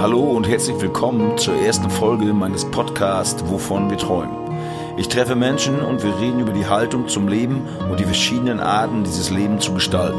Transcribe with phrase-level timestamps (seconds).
[0.00, 4.34] Hallo und herzlich willkommen zur ersten Folge meines Podcasts Wovon wir träumen.
[4.96, 9.04] Ich treffe Menschen und wir reden über die Haltung zum Leben und die verschiedenen Arten,
[9.04, 10.18] dieses Leben zu gestalten.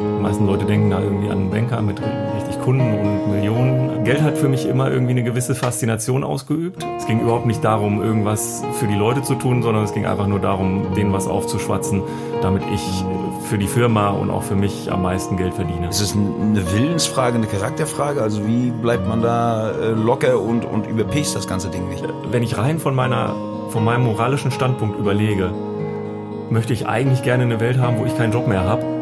[0.00, 2.02] Die meisten Leute denken da irgendwie an einen Banker mit
[2.34, 4.02] richtig Kunden und Millionen.
[4.02, 6.84] Geld hat für mich immer irgendwie eine gewisse Faszination ausgeübt.
[6.98, 10.26] Es ging überhaupt nicht darum, irgendwas für die Leute zu tun, sondern es ging einfach
[10.26, 12.02] nur darum, denen was aufzuschwatzen,
[12.42, 13.04] damit ich
[13.50, 15.88] für die Firma und auch für mich am meisten Geld verdiene.
[15.88, 18.22] Ist es eine Willensfrage, eine Charakterfrage?
[18.22, 22.04] Also wie bleibt man da äh, locker und, und überpicht das ganze Ding nicht?
[22.30, 23.34] Wenn ich rein von, meiner,
[23.70, 25.52] von meinem moralischen Standpunkt überlege,
[26.48, 29.00] möchte ich eigentlich gerne eine Welt haben, wo ich keinen Job mehr habe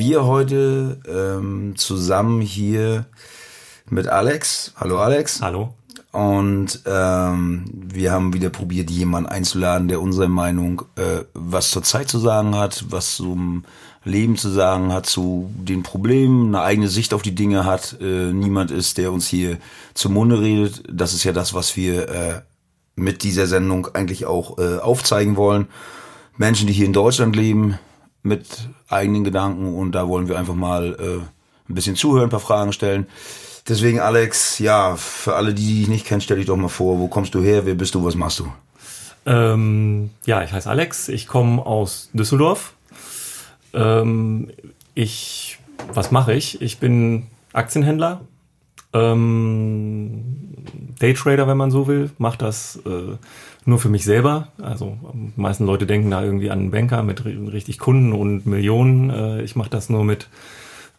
[0.00, 3.04] wir heute ähm, zusammen hier
[3.90, 4.72] mit Alex.
[4.76, 5.42] Hallo Alex.
[5.42, 5.74] Hallo.
[6.12, 12.08] Und ähm, wir haben wieder probiert, jemanden einzuladen, der unsere Meinung, äh, was zur Zeit
[12.08, 13.64] zu sagen hat, was zum
[14.02, 17.96] Leben zu sagen hat, zu den Problemen, eine eigene Sicht auf die Dinge hat.
[18.00, 19.58] Äh, niemand ist, der uns hier
[19.94, 20.82] zum Munde redet.
[20.90, 22.40] Das ist ja das, was wir äh,
[22.96, 25.68] mit dieser Sendung eigentlich auch äh, aufzeigen wollen.
[26.36, 27.78] Menschen, die hier in Deutschland leben,
[28.22, 28.46] mit
[28.88, 32.72] eigenen Gedanken und da wollen wir einfach mal äh, ein bisschen zuhören, ein paar Fragen
[32.72, 33.06] stellen.
[33.68, 37.08] Deswegen, Alex, ja, für alle, die dich nicht kennen, stell dich doch mal vor, wo
[37.08, 38.52] kommst du her, wer bist du, was machst du?
[39.26, 42.74] Ähm, ja, ich heiße Alex, ich komme aus Düsseldorf.
[43.74, 44.50] Ähm,
[44.94, 45.58] ich,
[45.92, 46.60] was mache ich?
[46.62, 48.22] Ich bin Aktienhändler,
[48.92, 50.24] ähm,
[50.98, 53.16] Daytrader, wenn man so will, mache das äh,
[53.64, 54.48] nur für mich selber.
[54.60, 59.10] Also die meisten Leute denken da irgendwie an einen Banker mit richtig Kunden und Millionen.
[59.10, 60.28] Äh, ich mache das nur mit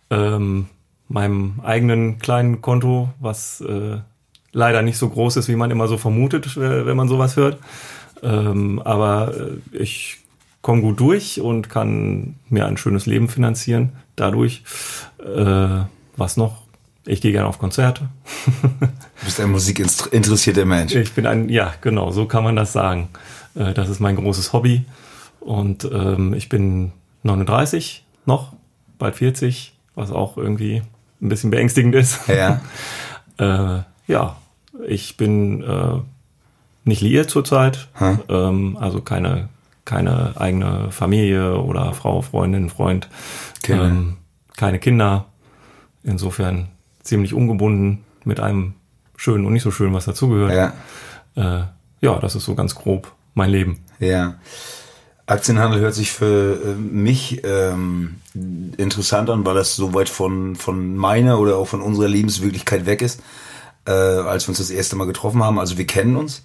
[0.09, 0.67] ähm,
[1.11, 3.97] meinem eigenen kleinen Konto, was äh,
[4.51, 7.57] leider nicht so groß ist, wie man immer so vermutet, äh, wenn man sowas hört.
[8.23, 10.19] Ähm, aber äh, ich
[10.61, 14.63] komme gut durch und kann mir ein schönes Leben finanzieren dadurch.
[15.19, 15.83] Äh,
[16.17, 16.61] was noch?
[17.05, 18.09] Ich gehe gerne auf Konzerte.
[18.61, 20.93] du bist ein musikinteressierter Mensch.
[20.93, 23.09] Ich bin ein, ja, genau, so kann man das sagen.
[23.55, 24.85] Äh, das ist mein großes Hobby.
[25.39, 26.91] Und ähm, ich bin
[27.23, 28.53] 39 noch,
[28.99, 30.83] bald 40, was auch irgendwie
[31.21, 32.27] ein bisschen beängstigend ist.
[32.27, 32.61] Ja.
[33.37, 34.37] äh, ja,
[34.87, 35.99] ich bin äh,
[36.83, 38.19] nicht liiert zurzeit, hm.
[38.29, 39.49] ähm, also keine,
[39.85, 43.09] keine eigene Familie oder Frau, Freundin, Freund,
[43.61, 43.85] Kinder.
[43.85, 44.17] Ähm,
[44.57, 45.25] keine Kinder.
[46.03, 46.69] Insofern
[47.03, 48.73] ziemlich ungebunden mit einem
[49.15, 50.53] schönen und nicht so schönen, was dazugehört.
[50.53, 50.73] Ja.
[51.35, 51.65] Äh,
[52.01, 53.79] ja, das ist so ganz grob mein Leben.
[53.99, 54.35] Ja.
[55.25, 58.15] Aktienhandel hört sich für äh, mich ähm,
[58.77, 63.01] interessant an, weil das so weit von, von meiner oder auch von unserer Lebenswirklichkeit weg
[63.01, 63.21] ist,
[63.85, 65.59] äh, als wir uns das erste Mal getroffen haben.
[65.59, 66.43] Also wir kennen uns.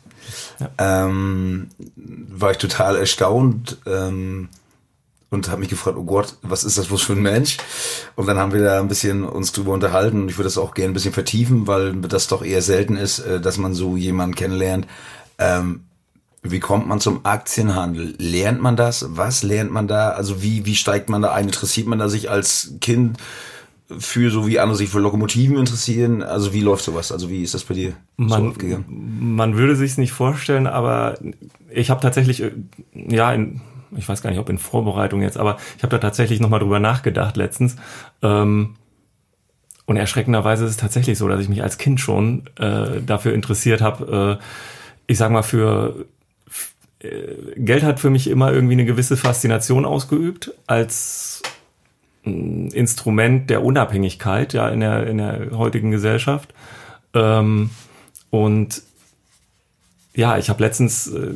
[0.59, 0.71] Ja.
[1.07, 3.79] Ähm, war ich total erstaunt.
[3.87, 4.49] Ähm,
[5.31, 7.57] und habe mich gefragt, oh Gott, was ist das wohl für ein Mensch?
[8.15, 10.75] Und dann haben wir da ein bisschen uns drüber unterhalten und ich würde das auch
[10.75, 14.37] gerne ein bisschen vertiefen, weil das doch eher selten ist, äh, dass man so jemanden
[14.37, 14.87] kennenlernt.
[15.39, 15.86] Ähm,
[16.51, 18.15] wie kommt man zum Aktienhandel?
[18.19, 19.07] Lernt man das?
[19.11, 20.11] Was lernt man da?
[20.11, 21.47] Also wie, wie steigt man da ein?
[21.47, 23.19] Interessiert man da sich als Kind
[23.99, 26.23] für, so wie andere sich für Lokomotiven interessieren?
[26.23, 27.13] Also wie läuft sowas?
[27.13, 29.29] Also wie ist das bei dir man, so aufgegangen?
[29.37, 31.19] Man würde sich nicht vorstellen, aber
[31.71, 32.53] ich habe tatsächlich, äh,
[32.95, 33.61] ja, in,
[33.97, 36.81] ich weiß gar nicht, ob in Vorbereitung jetzt, aber ich habe da tatsächlich nochmal drüber
[36.81, 37.77] nachgedacht letztens.
[38.23, 38.75] Ähm,
[39.87, 43.81] und erschreckenderweise ist es tatsächlich so, dass ich mich als Kind schon äh, dafür interessiert
[43.81, 44.39] habe.
[44.41, 44.45] Äh,
[45.07, 46.07] ich sag mal, für
[47.57, 51.43] Geld hat für mich immer irgendwie eine gewisse Faszination ausgeübt als
[52.25, 56.55] äh, Instrument der Unabhängigkeit ja in der in der heutigen Gesellschaft.
[57.15, 57.71] Ähm,
[58.31, 58.83] und
[60.15, 61.35] ja, ich habe letztens äh,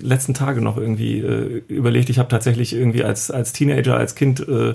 [0.00, 2.10] letzten Tage noch irgendwie äh, überlegt.
[2.10, 4.74] Ich habe tatsächlich irgendwie als, als Teenager, als Kind äh,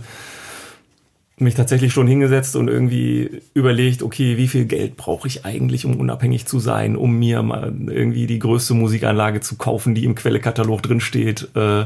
[1.42, 6.00] mich tatsächlich schon hingesetzt und irgendwie überlegt, okay, wie viel Geld brauche ich eigentlich, um
[6.00, 10.82] unabhängig zu sein, um mir mal irgendwie die größte Musikanlage zu kaufen, die im Quellekatalog
[10.82, 11.50] drin steht.
[11.56, 11.86] Äh,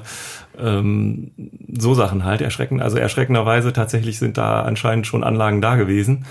[0.59, 1.31] ähm,
[1.77, 2.81] so Sachen halt erschreckend.
[2.81, 6.25] Also erschreckenderweise tatsächlich sind da anscheinend schon Anlagen da gewesen.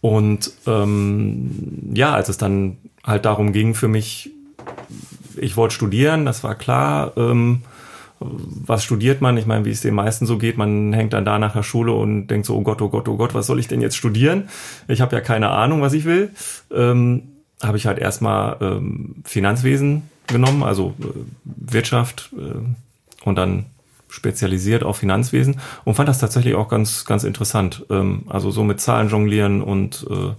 [0.00, 4.30] Und ähm, ja, als es dann halt darum ging, für mich
[5.36, 7.12] ich wollte studieren, das war klar.
[7.16, 7.62] Ähm,
[8.18, 9.36] was studiert man?
[9.36, 11.92] Ich meine, wie es den meisten so geht, man hängt dann da nach der Schule
[11.92, 14.48] und denkt so, oh Gott, oh Gott, oh Gott, was soll ich denn jetzt studieren?
[14.88, 16.30] Ich habe ja keine Ahnung, was ich will.
[16.72, 17.24] Ähm,
[17.62, 21.04] habe ich halt erstmal ähm, Finanzwesen genommen, also äh,
[21.44, 23.66] Wirtschaft äh, und dann
[24.08, 27.84] spezialisiert auf Finanzwesen und fand das tatsächlich auch ganz, ganz interessant.
[27.90, 30.32] Ähm, also so mit Zahlen jonglieren und, äh,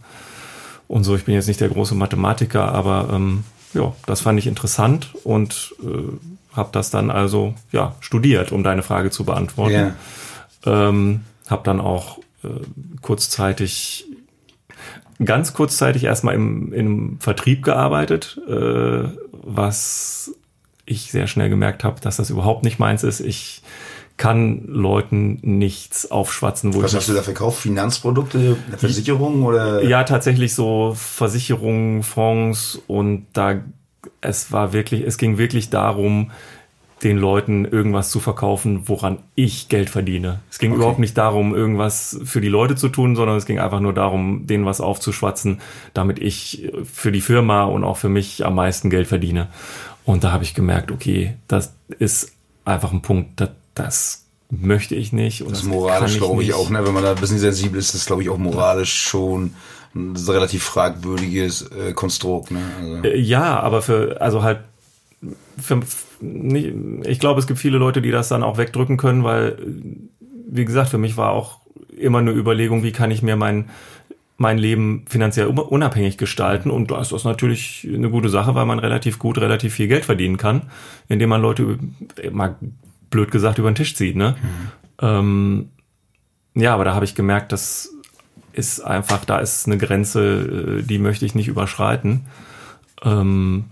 [0.88, 1.16] und so.
[1.16, 3.44] Ich bin jetzt nicht der große Mathematiker, aber ähm,
[3.74, 8.84] ja, das fand ich interessant und äh, habe das dann also ja studiert, um deine
[8.84, 9.74] Frage zu beantworten.
[9.74, 10.90] Yeah.
[10.90, 12.50] Ähm, habe dann auch äh,
[13.02, 14.06] kurzzeitig,
[15.24, 20.34] ganz kurzzeitig erstmal im, im Vertrieb gearbeitet, äh, was
[20.86, 23.20] ich sehr schnell gemerkt habe, dass das überhaupt nicht meins ist.
[23.20, 23.62] Ich
[24.18, 26.74] kann Leuten nichts aufschwatzen.
[26.74, 27.62] Wo Was hast du da verkauft?
[27.62, 29.84] Finanzprodukte, Versicherungen oder?
[29.84, 33.62] Ja, tatsächlich so Versicherungen, Fonds und da
[34.22, 36.32] es war wirklich, es ging wirklich darum,
[37.04, 40.40] den Leuten irgendwas zu verkaufen, woran ich Geld verdiene.
[40.50, 40.80] Es ging okay.
[40.80, 44.48] überhaupt nicht darum, irgendwas für die Leute zu tun, sondern es ging einfach nur darum,
[44.48, 45.62] denen was aufzuschwatzen,
[45.94, 49.50] damit ich für die Firma und auch für mich am meisten Geld verdiene.
[50.06, 52.32] Und da habe ich gemerkt, okay, das ist
[52.66, 55.44] einfach ein Punkt, das, das möchte ich nicht.
[55.44, 56.84] Und das, das moralisch, glaube ich, auch, ne?
[56.86, 59.54] wenn man da ein bisschen sensibel ist, das glaube ich auch moralisch schon
[59.98, 62.52] ein relativ fragwürdiges äh, Konstrukt.
[62.52, 62.62] Ne?
[62.80, 63.04] Also.
[63.04, 64.60] Äh, ja, aber für, also halt,
[65.62, 65.82] für,
[66.22, 66.74] nicht,
[67.06, 69.58] ich glaube, es gibt viele Leute, die das dann auch wegdrücken können, weil,
[70.50, 71.60] wie gesagt, für mich war auch
[71.98, 73.70] immer eine Überlegung, wie kann ich mir mein,
[74.38, 76.70] mein Leben finanziell unabhängig gestalten.
[76.70, 80.06] Und da ist das natürlich eine gute Sache, weil man relativ gut, relativ viel Geld
[80.06, 80.70] verdienen kann,
[81.08, 81.80] indem man Leute,
[82.32, 82.56] mal
[83.10, 84.16] blöd gesagt, über den Tisch zieht.
[84.16, 84.36] Ne?
[84.42, 84.70] Mhm.
[85.02, 85.70] Ähm,
[86.56, 87.94] ja, aber da habe ich gemerkt, das
[88.58, 92.26] ist einfach, da ist eine Grenze, äh, die möchte ich nicht überschreiten.
[93.04, 93.66] Ähm,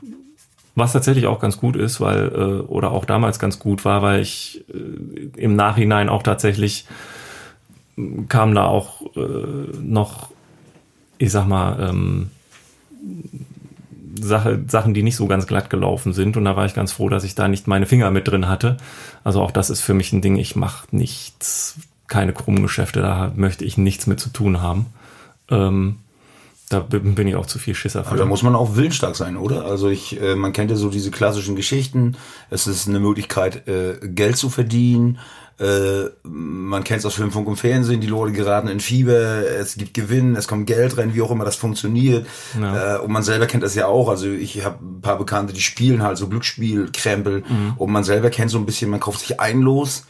[0.75, 4.21] was tatsächlich auch ganz gut ist, weil, äh, oder auch damals ganz gut war, weil
[4.21, 6.85] ich äh, im Nachhinein auch tatsächlich
[8.27, 10.29] kam da auch äh, noch,
[11.17, 12.29] ich sag mal, ähm,
[14.21, 16.37] Sache, Sachen, die nicht so ganz glatt gelaufen sind.
[16.37, 18.77] Und da war ich ganz froh, dass ich da nicht meine Finger mit drin hatte.
[19.23, 21.77] Also auch das ist für mich ein Ding, ich mache nichts,
[22.07, 24.87] keine krummen Geschäfte, da möchte ich nichts mit zu tun haben.
[25.49, 25.97] Ähm,
[26.69, 28.05] da bin ich auch zu viel Schisser.
[28.07, 29.65] Aber da muss man auch willensstark sein, oder?
[29.65, 32.17] Also ich, äh, man kennt ja so diese klassischen Geschichten.
[32.49, 35.19] Es ist eine Möglichkeit, äh, Geld zu verdienen.
[35.59, 38.01] Äh, man kennt es aus Film, Funk und Fernsehen.
[38.01, 39.13] Die Leute geraten in Fieber.
[39.13, 42.25] Es gibt Gewinn, es kommt Geld rein, wie auch immer das funktioniert.
[42.59, 42.95] Ja.
[42.95, 44.09] Äh, und man selber kennt das ja auch.
[44.09, 47.43] Also ich habe ein paar Bekannte, die spielen halt so Glücksspiel-Krempel.
[47.47, 47.73] Mhm.
[47.77, 50.05] Und man selber kennt so ein bisschen, man kauft sich ein Los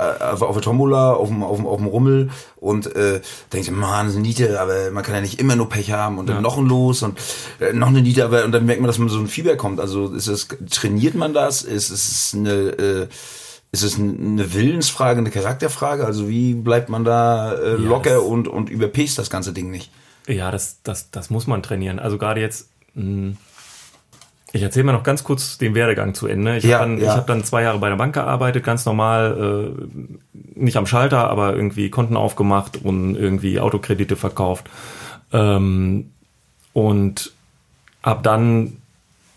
[0.00, 3.20] auf, auf der Tombola, auf dem, auf dem, auf dem Rummel und äh,
[3.52, 6.36] denkt, man, eine Niete, aber man kann ja nicht immer nur Pech haben und dann
[6.36, 6.42] ja.
[6.42, 7.18] noch ein Los und
[7.60, 9.80] äh, noch eine Niete, aber und dann merkt man, dass man so ein Fieber kommt.
[9.80, 11.62] Also ist es, trainiert man das?
[11.62, 13.08] Ist es eine, äh,
[13.72, 16.04] ist es eine Willensfrage, eine Charakterfrage?
[16.04, 19.90] Also wie bleibt man da äh, locker ja, und, und überpest das ganze Ding nicht?
[20.26, 21.98] Ja, das, das, das muss man trainieren.
[21.98, 23.36] Also gerade jetzt, mh, hm,
[24.52, 26.56] ich erzähle mal noch ganz kurz den Werdegang zu Ende.
[26.56, 27.14] Ich ja, habe dann, ja.
[27.14, 31.54] hab dann zwei Jahre bei der Bank gearbeitet, ganz normal, äh, nicht am Schalter, aber
[31.54, 34.68] irgendwie Konten aufgemacht und irgendwie Autokredite verkauft.
[35.32, 36.10] Ähm,
[36.72, 37.32] und
[38.02, 38.80] hab dann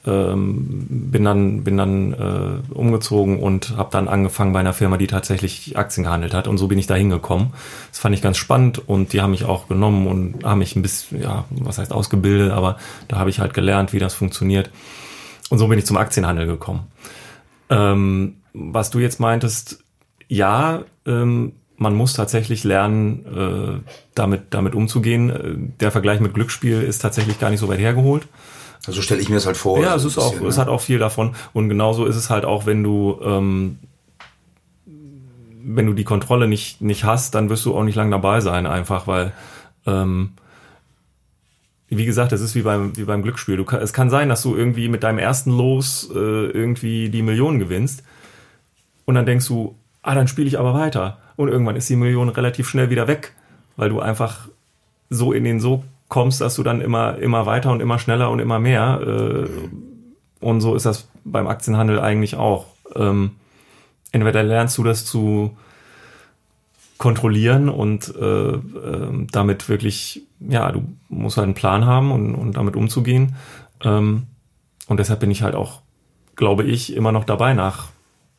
[0.05, 5.07] ähm, bin dann bin dann äh, umgezogen und habe dann angefangen bei einer Firma, die
[5.07, 7.53] tatsächlich Aktien gehandelt hat und so bin ich da hingekommen.
[7.89, 10.81] Das fand ich ganz spannend und die haben mich auch genommen und haben mich ein
[10.81, 12.77] bisschen ja was heißt ausgebildet, aber
[13.07, 14.71] da habe ich halt gelernt, wie das funktioniert.
[15.49, 16.87] Und so bin ich zum Aktienhandel gekommen.
[17.69, 19.83] Ähm, was du jetzt meintest,
[20.27, 25.73] ja, ähm, man muss tatsächlich lernen, äh, damit, damit umzugehen.
[25.79, 28.27] Der Vergleich mit Glücksspiel ist tatsächlich gar nicht so weit hergeholt.
[28.85, 29.81] Also stelle ich mir das halt vor.
[29.81, 31.35] Ja, es ist auch, es hat auch viel davon.
[31.53, 33.79] Und genauso ist es halt auch, wenn du, ähm,
[34.85, 38.65] wenn du die Kontrolle nicht, nicht hast, dann wirst du auch nicht lang dabei sein,
[38.65, 39.31] einfach, weil
[39.85, 40.31] ähm,
[41.97, 43.57] wie gesagt, es ist wie beim, wie beim Glücksspiel.
[43.57, 47.59] Du, es kann sein, dass du irgendwie mit deinem ersten Los äh, irgendwie die Million
[47.59, 48.03] gewinnst
[49.05, 51.19] und dann denkst du, ah, dann spiele ich aber weiter.
[51.35, 53.33] Und irgendwann ist die Million relativ schnell wieder weg,
[53.75, 54.47] weil du einfach
[55.09, 58.39] so in den Sog kommst, dass du dann immer, immer weiter und immer schneller und
[58.39, 59.01] immer mehr.
[59.01, 59.49] Äh,
[60.39, 62.67] und so ist das beim Aktienhandel eigentlich auch.
[62.95, 63.31] Ähm,
[64.11, 65.57] entweder lernst du das zu
[67.03, 72.53] kontrollieren und äh, äh, damit wirklich, ja, du musst halt einen Plan haben und, und
[72.53, 73.35] damit umzugehen.
[73.83, 74.27] Ähm,
[74.87, 75.81] und deshalb bin ich halt auch,
[76.37, 77.89] glaube ich, immer noch dabei nach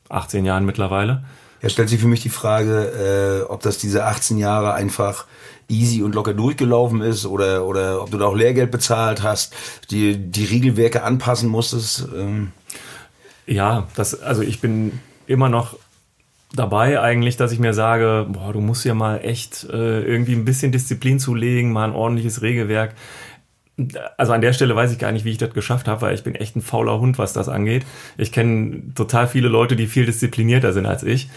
[0.09, 1.25] 18 Jahren mittlerweile.
[1.61, 5.27] Ja, stellt sich für mich die Frage, äh, ob das diese 18 Jahre einfach
[5.69, 9.55] easy und locker durchgelaufen ist oder, oder ob du da auch Lehrgeld bezahlt hast,
[9.91, 12.09] die, die Regelwerke anpassen musstest.
[12.17, 12.53] Ähm.
[13.47, 15.77] Ja, das, also ich bin immer noch
[16.55, 20.45] dabei eigentlich, dass ich mir sage, boah, du musst ja mal echt äh, irgendwie ein
[20.45, 22.95] bisschen Disziplin zulegen, mal ein ordentliches Regelwerk.
[24.17, 26.23] Also an der Stelle weiß ich gar nicht, wie ich das geschafft habe, weil ich
[26.23, 27.85] bin echt ein fauler Hund, was das angeht.
[28.17, 31.29] Ich kenne total viele Leute, die viel disziplinierter sind als ich.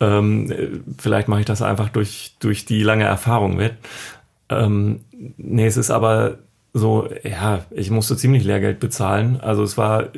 [0.00, 3.74] Ähm, vielleicht mache ich das einfach durch, durch die lange Erfahrung mit.
[4.48, 5.00] Ähm,
[5.36, 6.38] nee, es ist aber
[6.72, 9.38] so, ja, ich musste ziemlich Lehrgeld bezahlen.
[9.40, 10.08] Also es war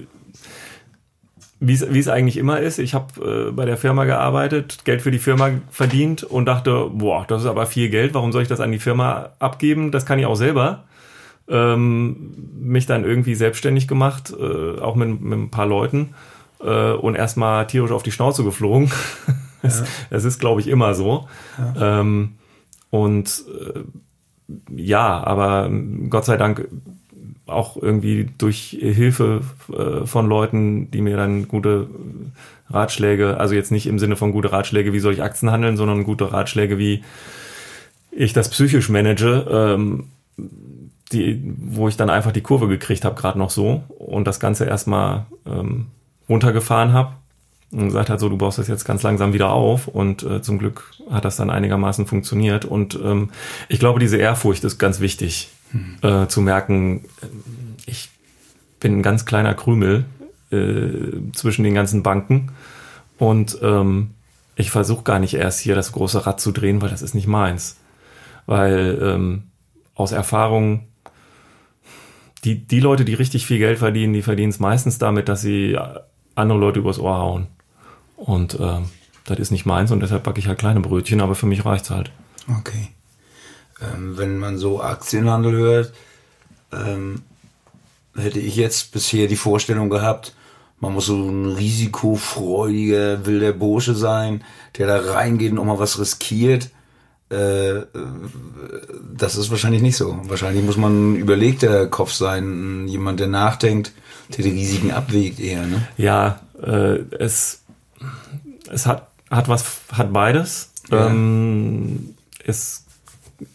[1.59, 2.79] wie es eigentlich immer ist.
[2.79, 7.25] Ich habe äh, bei der Firma gearbeitet, Geld für die Firma verdient und dachte, boah,
[7.27, 9.91] das ist aber viel Geld, warum soll ich das an die Firma abgeben?
[9.91, 10.85] Das kann ich auch selber.
[11.49, 16.15] Ähm, mich dann irgendwie selbstständig gemacht, äh, auch mit, mit ein paar Leuten
[16.61, 18.91] äh, und erstmal tierisch auf die Schnauze geflogen.
[19.63, 20.29] Es ja.
[20.29, 21.27] ist, glaube ich, immer so.
[21.59, 22.01] Ja.
[22.01, 22.35] Ähm,
[22.91, 23.81] und äh,
[24.77, 25.69] ja, aber
[26.09, 26.69] Gott sei Dank
[27.47, 31.87] auch irgendwie durch Hilfe äh, von Leuten, die mir dann gute
[32.69, 36.05] Ratschläge, also jetzt nicht im Sinne von gute Ratschläge, wie soll ich Aktien handeln, sondern
[36.05, 37.05] gute Ratschläge, wie
[38.11, 40.05] ich das psychisch manage, ähm,
[41.13, 44.65] die, wo ich dann einfach die Kurve gekriegt habe, gerade noch so und das Ganze
[44.65, 45.87] erstmal ähm,
[46.29, 47.13] runtergefahren habe
[47.71, 50.59] und gesagt hat, so du baust das jetzt ganz langsam wieder auf und äh, zum
[50.59, 53.31] Glück hat das dann einigermaßen funktioniert und ähm,
[53.69, 55.99] ich glaube, diese Ehrfurcht ist ganz wichtig hm.
[56.03, 57.05] äh, zu merken,
[57.87, 58.11] ich
[58.81, 60.05] bin ein ganz kleiner Krümel
[60.51, 62.53] äh, zwischen den ganzen Banken
[63.19, 64.11] und ähm,
[64.57, 67.27] ich versuche gar nicht erst hier das große Rad zu drehen, weil das ist nicht
[67.27, 67.77] meins.
[68.47, 69.45] Weil ähm,
[69.95, 70.89] aus Erfahrung,
[72.45, 75.77] die, die Leute, die richtig viel Geld verdienen, die verdienen es meistens damit, dass sie
[76.35, 77.49] andere Leute übers Ohr hauen.
[78.17, 78.87] Und ähm,
[79.25, 81.91] das ist nicht meins und deshalb backe ich halt kleine Brötchen, aber für mich reicht's
[81.91, 82.11] halt.
[82.59, 82.89] Okay.
[83.81, 85.93] Ähm, wenn man so Aktienhandel hört,
[86.73, 87.23] ähm,
[88.17, 90.35] hätte ich jetzt bisher die Vorstellung gehabt,
[90.79, 94.45] man muss so ein risikofreudiger, wilder Bursche sein,
[94.77, 96.71] der da reingeht und auch mal was riskiert.
[97.31, 97.83] Äh,
[99.17, 100.19] das ist wahrscheinlich nicht so.
[100.25, 103.93] Wahrscheinlich muss man ein überlegter Kopf sein, jemand, der nachdenkt,
[104.37, 105.67] der die Risiken abwägt eher.
[105.67, 105.89] Ne?
[105.97, 107.63] Ja, äh, es
[108.71, 110.71] es hat, hat was, hat beides.
[110.91, 111.09] Ja.
[111.09, 112.15] Ähm,
[112.45, 112.85] es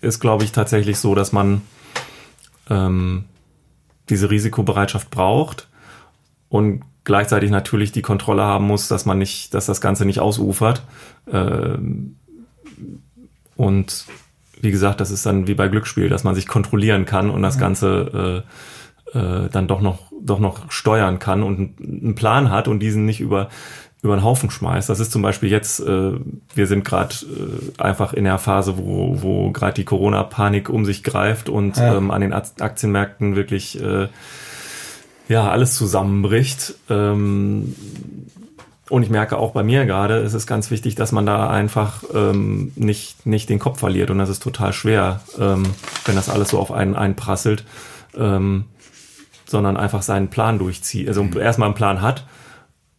[0.02, 1.62] ist, glaube ich, tatsächlich so, dass man
[2.70, 3.26] ähm,
[4.10, 5.68] diese Risikobereitschaft braucht
[6.50, 10.84] und gleichzeitig natürlich die Kontrolle haben muss, dass man nicht, dass das Ganze nicht ausufert.
[11.32, 12.16] Ähm,
[13.56, 14.06] und
[14.62, 17.58] wie gesagt, das ist dann wie bei Glücksspiel, dass man sich kontrollieren kann und das
[17.58, 18.44] Ganze
[19.14, 23.06] äh, äh, dann doch noch, doch noch steuern kann und einen Plan hat und diesen
[23.06, 23.50] nicht über
[24.03, 24.89] über den Haufen schmeißt.
[24.89, 26.13] Das ist zum Beispiel jetzt, äh,
[26.55, 31.03] wir sind gerade äh, einfach in der Phase, wo, wo gerade die Corona-Panik um sich
[31.03, 31.96] greift und ja.
[31.96, 34.08] ähm, an den Aktienmärkten wirklich äh,
[35.27, 36.75] ja alles zusammenbricht.
[36.89, 37.75] Ähm,
[38.89, 42.03] und ich merke auch bei mir gerade, es ist ganz wichtig, dass man da einfach
[42.13, 44.10] ähm, nicht, nicht den Kopf verliert.
[44.10, 45.63] Und das ist total schwer, ähm,
[46.05, 47.63] wenn das alles so auf einen einprasselt,
[48.17, 48.65] ähm,
[49.46, 51.08] sondern einfach seinen Plan durchzieht.
[51.08, 51.38] Also mhm.
[51.38, 52.25] erstmal einen Plan hat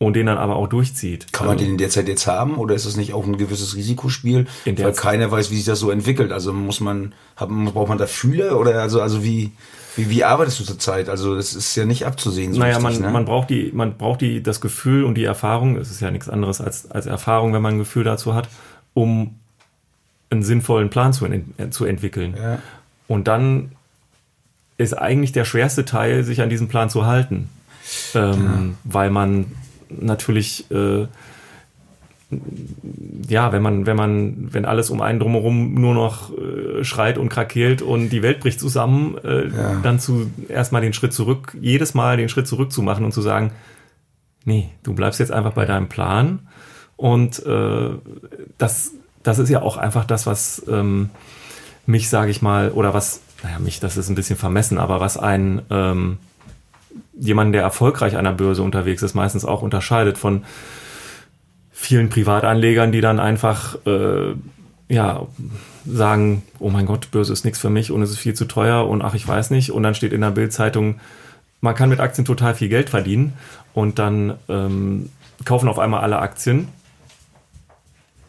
[0.06, 1.32] und den dann aber auch durchzieht.
[1.32, 3.76] Kann man den in der Zeit jetzt haben oder ist das nicht auch ein gewisses
[3.76, 4.46] Risikospiel?
[4.64, 6.32] In der weil keiner weiß, wie sich das so entwickelt.
[6.32, 9.52] Also muss man, braucht man da Fühler oder also, also wie,
[9.94, 11.08] wie, wie arbeitest du zurzeit?
[11.08, 12.52] Also das ist ja nicht abzusehen.
[12.52, 13.12] So naja, richtig, man, ne?
[13.12, 15.76] man braucht die, man braucht die, das Gefühl und die Erfahrung.
[15.76, 18.48] Es ist ja nichts anderes als, als Erfahrung, wenn man ein Gefühl dazu hat,
[18.94, 19.36] um
[20.30, 21.28] einen sinnvollen Plan zu,
[21.70, 22.34] zu entwickeln.
[22.36, 22.58] Ja.
[23.06, 23.72] Und dann
[24.78, 27.48] ist eigentlich der schwerste Teil, sich an diesen Plan zu halten.
[28.14, 28.58] Ähm, ja.
[28.84, 29.46] Weil man
[30.00, 31.06] natürlich äh,
[33.28, 37.28] ja, wenn man, wenn man, wenn alles um einen drumherum nur noch äh, schreit und
[37.28, 39.80] krakeelt und die Welt bricht zusammen, äh, ja.
[39.82, 43.22] dann zu erstmal den Schritt zurück, jedes Mal den Schritt zurück zu machen und zu
[43.22, 43.52] sagen,
[44.44, 46.40] nee, du bleibst jetzt einfach bei deinem Plan.
[46.96, 47.90] Und äh,
[48.58, 51.10] das, das ist ja auch einfach das, was ähm,
[51.86, 55.16] mich, sage ich mal, oder was, naja, mich, das ist ein bisschen vermessen, aber was
[55.16, 56.18] ein ähm,
[57.14, 60.44] jemanden, der erfolgreich an der Börse unterwegs ist, meistens auch unterscheidet von
[61.70, 64.34] vielen Privatanlegern, die dann einfach äh,
[64.88, 65.26] ja
[65.84, 68.88] sagen, oh mein Gott, Börse ist nichts für mich und es ist viel zu teuer
[68.88, 69.72] und ach, ich weiß nicht.
[69.72, 71.00] Und dann steht in der Bildzeitung,
[71.60, 73.34] man kann mit Aktien total viel Geld verdienen
[73.74, 75.10] und dann ähm,
[75.44, 76.68] kaufen auf einmal alle Aktien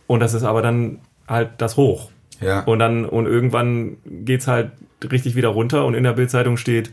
[0.08, 2.10] und das ist aber dann halt das Hoch.
[2.42, 2.62] Ja.
[2.62, 4.72] Und dann und irgendwann geht's halt
[5.04, 6.92] richtig wieder runter und in der Bildzeitung steht,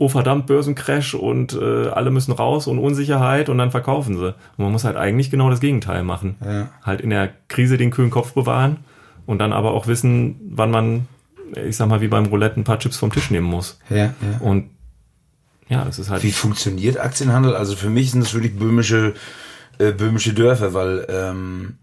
[0.00, 4.28] oh verdammt, Börsencrash und äh, alle müssen raus und Unsicherheit und dann verkaufen sie.
[4.28, 6.36] Und man muss halt eigentlich genau das Gegenteil machen.
[6.42, 6.70] Ja.
[6.82, 8.78] Halt in der Krise den kühlen Kopf bewahren
[9.26, 11.06] und dann aber auch wissen, wann man,
[11.66, 13.78] ich sag mal, wie beim Roulette ein paar Chips vom Tisch nehmen muss.
[13.90, 14.14] Ja, ja.
[14.40, 14.70] Und
[15.68, 16.22] ja, das ist halt.
[16.22, 17.54] Wie funktioniert Aktienhandel?
[17.54, 19.12] Also für mich sind das wirklich böhmische,
[19.78, 21.76] äh, böhmische Dörfer, weil ähm,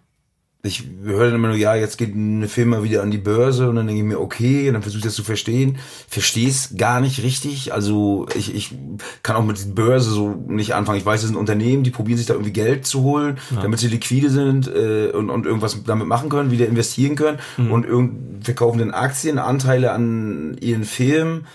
[0.64, 3.76] ich höre dann immer nur, ja, jetzt geht eine Firma wieder an die Börse und
[3.76, 5.78] dann denke ich mir, okay, und dann versuche ich das zu verstehen.
[6.08, 7.74] Verstehe es gar nicht richtig.
[7.74, 8.76] Also ich, ich
[9.24, 10.98] kann auch mit Börse so nicht anfangen.
[10.98, 13.62] Ich weiß, es sind Unternehmen, die probieren sich da irgendwie Geld zu holen, ja.
[13.62, 17.72] damit sie liquide sind äh, und, und irgendwas damit machen können, wieder investieren können mhm.
[17.72, 21.46] und irgend, verkaufen dann Aktien, Anteile an ihren Firmen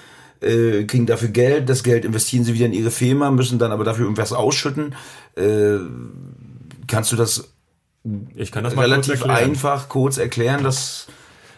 [0.43, 3.85] äh, kriegen dafür Geld, das Geld investieren sie wieder in ihre Firma, müssen dann aber
[3.85, 4.95] dafür irgendwas ausschütten.
[5.37, 5.79] Äh,
[6.89, 7.53] kannst du das,
[8.35, 11.07] ich kann das mal relativ kurz einfach kurz erklären, dass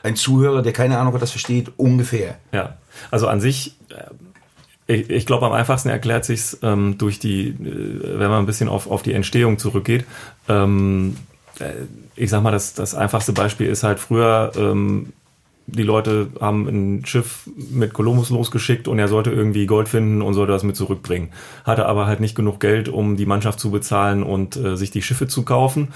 [0.03, 2.37] ein Zuhörer, der keine Ahnung hat, das versteht, ungefähr.
[2.53, 2.77] Ja,
[3.11, 8.19] also an sich, äh, ich, ich glaube, am einfachsten erklärt sich's ähm, durch die, äh,
[8.19, 10.05] wenn man ein bisschen auf, auf die Entstehung zurückgeht.
[10.49, 11.17] Ähm,
[11.59, 11.73] äh,
[12.17, 15.15] ich sag mal, das, das einfachste Beispiel ist halt früher, ähm,
[15.67, 20.35] die Leute haben ein Schiff mit Kolumbus losgeschickt und er sollte irgendwie Gold finden und
[20.35, 21.31] sollte das mit zurückbringen.
[21.65, 25.01] Hatte aber halt nicht genug Geld, um die Mannschaft zu bezahlen und äh, sich die
[25.01, 25.89] Schiffe zu kaufen.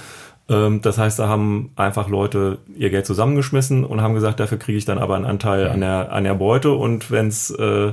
[0.48, 4.78] Ähm, das heißt, da haben einfach Leute ihr Geld zusammengeschmissen und haben gesagt, dafür kriege
[4.78, 7.92] ich dann aber einen Anteil an der, an der Beute und wenn's, äh,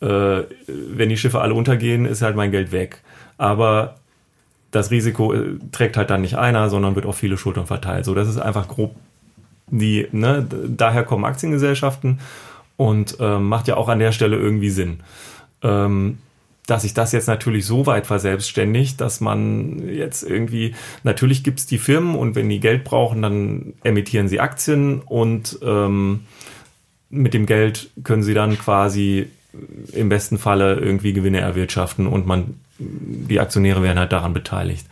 [0.00, 3.02] äh, wenn die Schiffe alle untergehen, ist halt mein Geld weg.
[3.38, 3.96] Aber
[4.70, 8.04] das Risiko äh, trägt halt dann nicht einer, sondern wird auf viele Schultern verteilt.
[8.04, 8.94] So, das ist einfach grob
[9.72, 12.20] die, ne, daher kommen Aktiengesellschaften
[12.76, 15.00] und ähm, macht ja auch an der Stelle irgendwie Sinn.
[15.62, 16.18] Ähm,
[16.66, 21.78] dass sich das jetzt natürlich so weit verselbstständigt, dass man jetzt irgendwie, natürlich gibt's die
[21.78, 26.20] Firmen und wenn die Geld brauchen, dann emittieren sie Aktien und ähm,
[27.10, 29.28] mit dem Geld können sie dann quasi
[29.92, 34.86] im besten Falle irgendwie Gewinne erwirtschaften und man, die Aktionäre werden halt daran beteiligt.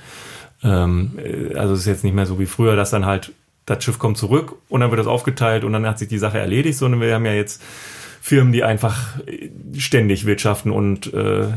[0.62, 3.32] Ähm, äh, also es ist jetzt nicht mehr so wie früher, dass dann halt
[3.64, 6.38] das Schiff kommt zurück und dann wird das aufgeteilt und dann hat sich die Sache
[6.38, 7.62] erledigt, sondern wir haben ja jetzt
[8.20, 9.18] Firmen, die einfach
[9.76, 11.48] ständig wirtschaften und äh,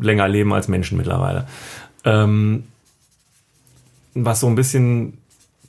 [0.00, 1.46] länger leben als Menschen mittlerweile.
[2.04, 2.64] Ähm,
[4.14, 5.18] was so ein bisschen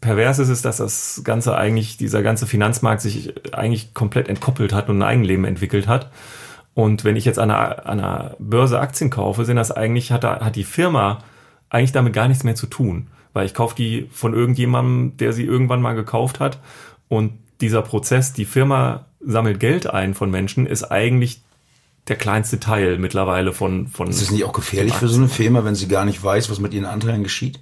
[0.02, 4.90] pervers ist, ist, dass das Ganze eigentlich, dieser ganze Finanzmarkt sich eigentlich komplett entkoppelt hat
[4.90, 6.12] und ein Eigenleben entwickelt hat.
[6.76, 10.24] Und wenn ich jetzt an einer, an einer Börse Aktien kaufe, sind das eigentlich, hat,
[10.24, 11.24] da, hat die Firma
[11.70, 13.08] eigentlich damit gar nichts mehr zu tun.
[13.32, 16.60] Weil ich kaufe die von irgendjemandem, der sie irgendwann mal gekauft hat.
[17.08, 21.42] Und dieser Prozess, die Firma sammelt Geld ein von Menschen, ist eigentlich
[22.08, 24.10] der kleinste Teil mittlerweile von von.
[24.10, 26.60] Ist es nicht auch gefährlich für so eine Firma, wenn sie gar nicht weiß, was
[26.60, 27.60] mit ihren Anteilen geschieht?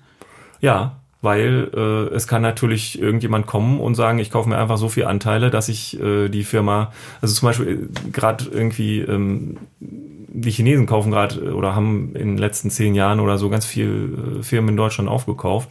[0.62, 4.90] Ja, weil äh, es kann natürlich irgendjemand kommen und sagen, ich kaufe mir einfach so
[4.90, 10.52] viele Anteile, dass ich äh, die Firma, also zum Beispiel äh, gerade irgendwie ähm, die
[10.52, 14.44] Chinesen kaufen gerade oder haben in den letzten zehn Jahren oder so ganz viel äh,
[14.44, 15.70] Firmen in Deutschland aufgekauft.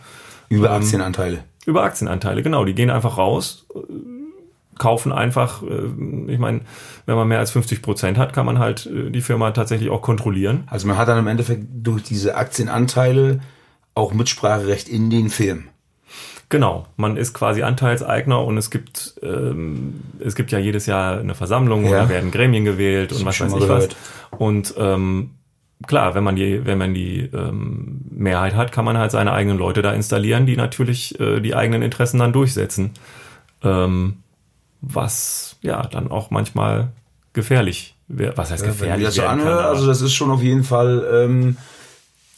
[0.49, 1.45] Über Ähm, Aktienanteile.
[1.67, 2.65] Über Aktienanteile, genau.
[2.65, 3.79] Die gehen einfach raus, äh,
[4.81, 6.63] kaufen einfach, äh, ich meine,
[7.07, 10.03] wenn man mehr als 50 Prozent hat, kann man halt äh, die Firma tatsächlich auch
[10.03, 10.65] kontrollieren.
[10.67, 13.39] Also man hat dann im Endeffekt durch diese Aktienanteile
[13.95, 15.69] auch Mitspracherecht in den Firmen.
[16.49, 21.37] Genau, man ist quasi Anteilseigner und es gibt ähm, es gibt ja jedes Jahr eine
[21.37, 21.89] Versammlung Ja.
[21.91, 23.67] und da werden Gremien gewählt und was weiß ich was.
[23.69, 23.97] gehört.
[24.37, 25.31] Und ähm,
[25.87, 29.59] klar, wenn man die wenn man die ähm, Mehrheit hat, kann man halt seine eigenen
[29.59, 32.91] Leute da installieren, die natürlich äh, die eigenen Interessen dann durchsetzen.
[33.63, 34.17] Ähm,
[34.81, 36.89] was ja dann auch manchmal
[37.33, 38.37] gefährlich wäre.
[38.37, 39.07] Was heißt Wenn ich gefährlich?
[39.07, 41.57] das so kann, anhöre, aber- also das ist schon auf jeden Fall ähm,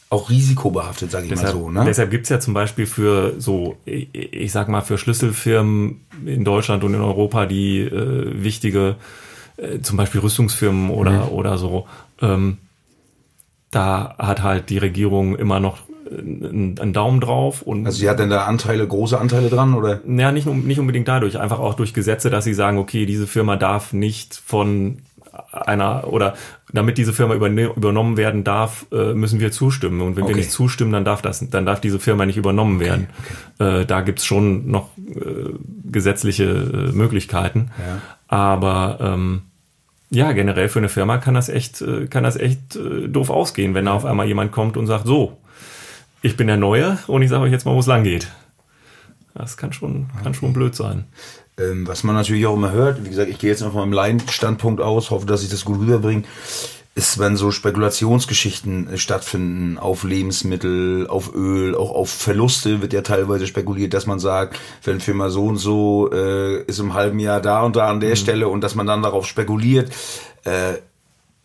[0.09, 1.69] auch risikobehaftet, sage ich Deshalb, mal so.
[1.71, 1.83] Ne?
[1.85, 6.83] deshalb gibt's ja zum Beispiel für so, ich, ich sag mal, für Schlüsselfirmen in Deutschland
[6.83, 8.95] und in Europa, die äh, wichtige,
[9.57, 11.29] äh, zum Beispiel Rüstungsfirmen oder, Mhm.
[11.29, 11.87] oder so,
[12.21, 12.59] ähm,
[13.71, 15.79] da hat halt die Regierung immer noch
[16.09, 20.01] einen, einen Daumen drauf und Also sie hat denn da Anteile, große Anteile dran oder?
[20.07, 23.55] ja, nicht, nicht unbedingt dadurch, einfach auch durch Gesetze, dass sie sagen, okay, diese Firma
[23.55, 24.99] darf nicht von
[25.51, 26.35] einer oder
[26.71, 30.01] damit diese Firma übernommen werden darf, äh, müssen wir zustimmen.
[30.01, 30.37] Und wenn wir Okay.
[30.37, 33.07] nicht zustimmen, dann darf das, dann darf diese Firma nicht übernommen werden.
[33.59, 35.53] Äh, da gibt's schon noch äh,
[35.91, 37.71] gesetzliche äh, Möglichkeiten.
[37.77, 38.01] Ja.
[38.27, 39.41] Aber ähm,
[40.09, 43.73] ja, generell für eine Firma kann das echt, äh, kann das echt äh, doof ausgehen,
[43.73, 45.37] wenn da auf einmal jemand kommt und sagt, so,
[46.23, 48.29] ich bin der Neue und ich sage euch jetzt mal, wo es lang geht.
[49.35, 51.05] Das kann schon, kann schon blöd sein.
[51.59, 53.93] Ähm, was man natürlich auch immer hört, wie gesagt, ich gehe jetzt noch von meinem
[53.93, 56.23] Laienstandpunkt aus, hoffe, dass ich das gut rüberbringe,
[56.95, 63.01] ist, wenn so Spekulationsgeschichten äh, stattfinden auf Lebensmittel, auf Öl, auch auf Verluste wird ja
[63.01, 67.41] teilweise spekuliert, dass man sagt, wenn Firma so und so äh, ist im halben Jahr
[67.41, 69.91] da und da an der Stelle und dass man dann darauf spekuliert.
[70.45, 70.75] Äh,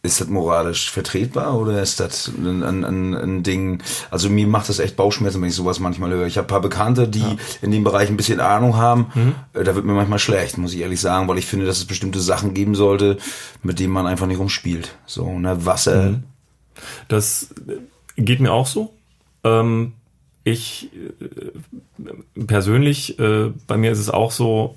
[0.03, 3.83] ist das moralisch vertretbar oder ist das ein, ein, ein, Ding?
[4.11, 6.27] Also mir macht das echt Bauchschmerzen, wenn ich sowas manchmal höre.
[6.27, 7.25] Ich habe ein paar Bekannte, die
[7.63, 9.35] in dem Bereich ein bisschen Ahnung haben.
[9.55, 11.85] Äh, Da wird mir manchmal schlecht, muss ich ehrlich sagen, weil ich finde, dass es
[11.85, 13.19] bestimmte Sachen geben sollte,
[13.63, 14.97] mit denen man einfach nicht rumspielt.
[15.05, 16.21] So, ne, Wasser.
[17.09, 18.95] Das äh, geht mir auch so.
[19.43, 19.95] Ähm,
[20.45, 24.77] ich äh, persönlich, äh, bei mir ist es auch so,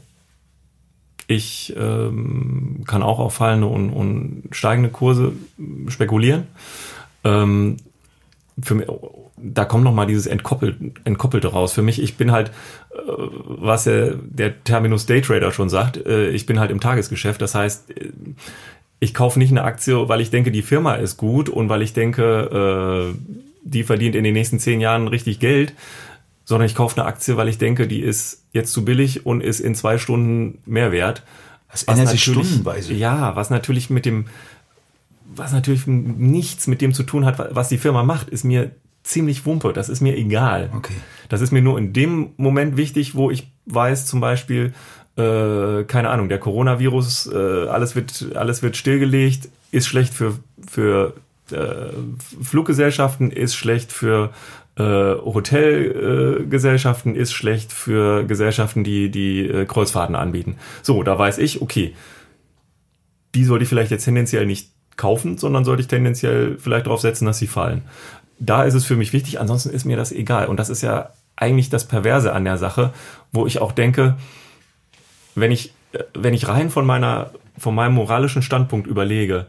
[1.27, 5.33] ich ähm, kann auch auf fallende und, und steigende Kurse
[5.87, 6.47] spekulieren.
[7.23, 7.77] Ähm,
[8.61, 8.87] für mich,
[9.37, 11.73] da kommt noch mal dieses Entkoppelt, Entkoppelte raus.
[11.73, 12.49] Für mich, ich bin halt,
[12.93, 17.41] äh, was der, der Terminus Daytrader schon sagt, äh, ich bin halt im Tagesgeschäft.
[17.41, 18.11] Das heißt, äh,
[18.99, 21.93] ich kaufe nicht eine Aktie, weil ich denke, die Firma ist gut und weil ich
[21.93, 25.73] denke, äh, die verdient in den nächsten zehn Jahren richtig Geld,
[26.51, 29.61] sondern ich kaufe eine Aktie, weil ich denke, die ist jetzt zu billig und ist
[29.61, 31.23] in zwei Stunden mehr wert.
[31.71, 32.93] Das ändert sich stundenweise.
[32.93, 34.25] Ja, was natürlich mit dem,
[35.33, 39.45] was natürlich nichts mit dem zu tun hat, was die Firma macht, ist mir ziemlich
[39.45, 39.71] wumpe.
[39.71, 40.69] Das ist mir egal.
[40.75, 40.93] Okay.
[41.29, 44.73] Das ist mir nur in dem Moment wichtig, wo ich weiß, zum Beispiel,
[45.15, 50.33] äh, keine Ahnung, der Coronavirus, äh, alles wird, alles wird stillgelegt, ist schlecht für,
[50.69, 51.13] für
[51.51, 51.93] äh,
[52.43, 54.31] Fluggesellschaften, ist schlecht für
[54.81, 60.57] Hotelgesellschaften, ist schlecht für Gesellschaften, die die äh, Kreuzfahrten anbieten.
[60.81, 61.95] So, da weiß ich, okay,
[63.35, 67.25] die sollte ich vielleicht jetzt tendenziell nicht kaufen, sondern sollte ich tendenziell vielleicht darauf setzen,
[67.25, 67.83] dass sie fallen.
[68.39, 70.47] Da ist es für mich wichtig, ansonsten ist mir das egal.
[70.47, 72.93] Und das ist ja eigentlich das Perverse an der Sache,
[73.31, 74.17] wo ich auch denke,
[75.35, 75.73] wenn ich,
[76.13, 79.47] wenn ich rein von meiner, von meinem moralischen Standpunkt überlege,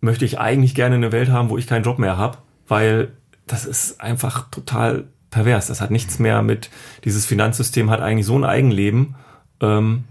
[0.00, 3.12] möchte ich eigentlich gerne eine Welt haben, wo ich keinen Job mehr habe, weil
[3.46, 5.66] das ist einfach total pervers.
[5.66, 6.70] Das hat nichts mehr mit,
[7.04, 9.14] dieses Finanzsystem hat eigentlich so ein Eigenleben,
[9.60, 10.04] ähm,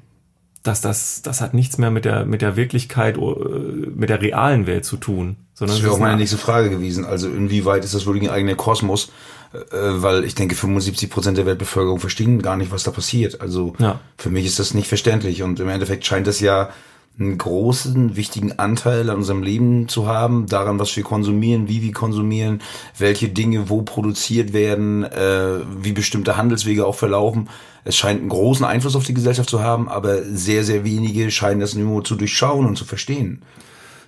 [0.63, 4.67] dass das, das hat nichts mehr mit der, mit der Wirklichkeit, äh, mit der realen
[4.67, 5.37] Welt zu tun.
[5.53, 7.05] Sondern das wäre auch meine nächste Frage gewesen.
[7.05, 9.11] Also inwieweit ist das wirklich ein eigener Kosmos?
[9.53, 13.41] Äh, weil ich denke, 75 Prozent der Weltbevölkerung verstehen gar nicht, was da passiert.
[13.41, 13.99] Also ja.
[14.17, 16.69] für mich ist das nicht verständlich und im Endeffekt scheint das ja
[17.19, 21.93] einen großen, wichtigen Anteil an unserem Leben zu haben, daran, was wir konsumieren, wie wir
[21.93, 22.61] konsumieren,
[22.97, 27.49] welche Dinge wo produziert werden, äh, wie bestimmte Handelswege auch verlaufen.
[27.83, 31.59] Es scheint einen großen Einfluss auf die Gesellschaft zu haben, aber sehr, sehr wenige scheinen
[31.59, 33.41] das nur zu durchschauen und zu verstehen.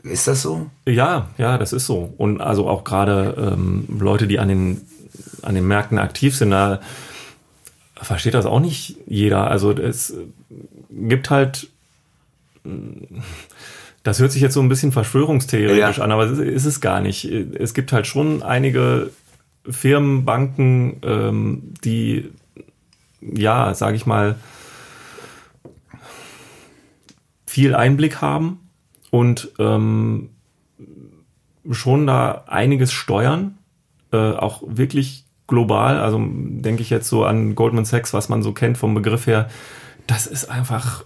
[0.03, 0.67] Ist das so?
[0.85, 2.13] Ja, ja, das ist so.
[2.17, 4.81] Und also auch gerade ähm, Leute, die an den
[5.41, 6.79] an den Märkten aktiv sind, da
[7.95, 9.49] versteht das auch nicht jeder.
[9.49, 10.13] Also es
[10.89, 11.69] gibt halt,
[14.03, 16.03] das hört sich jetzt so ein bisschen verschwörungstheoretisch ja.
[16.03, 17.25] an, aber ist es gar nicht.
[17.25, 19.11] Es gibt halt schon einige
[19.69, 22.29] Firmen, Banken, ähm, die,
[23.21, 24.35] ja, sage ich mal,
[27.45, 28.59] viel Einblick haben
[29.09, 30.29] und ähm,
[31.71, 33.57] schon da einiges steuern,
[34.11, 38.53] äh, auch wirklich global, also denke ich jetzt so an Goldman Sachs, was man so
[38.53, 39.49] kennt vom Begriff her,
[40.07, 41.05] das ist einfach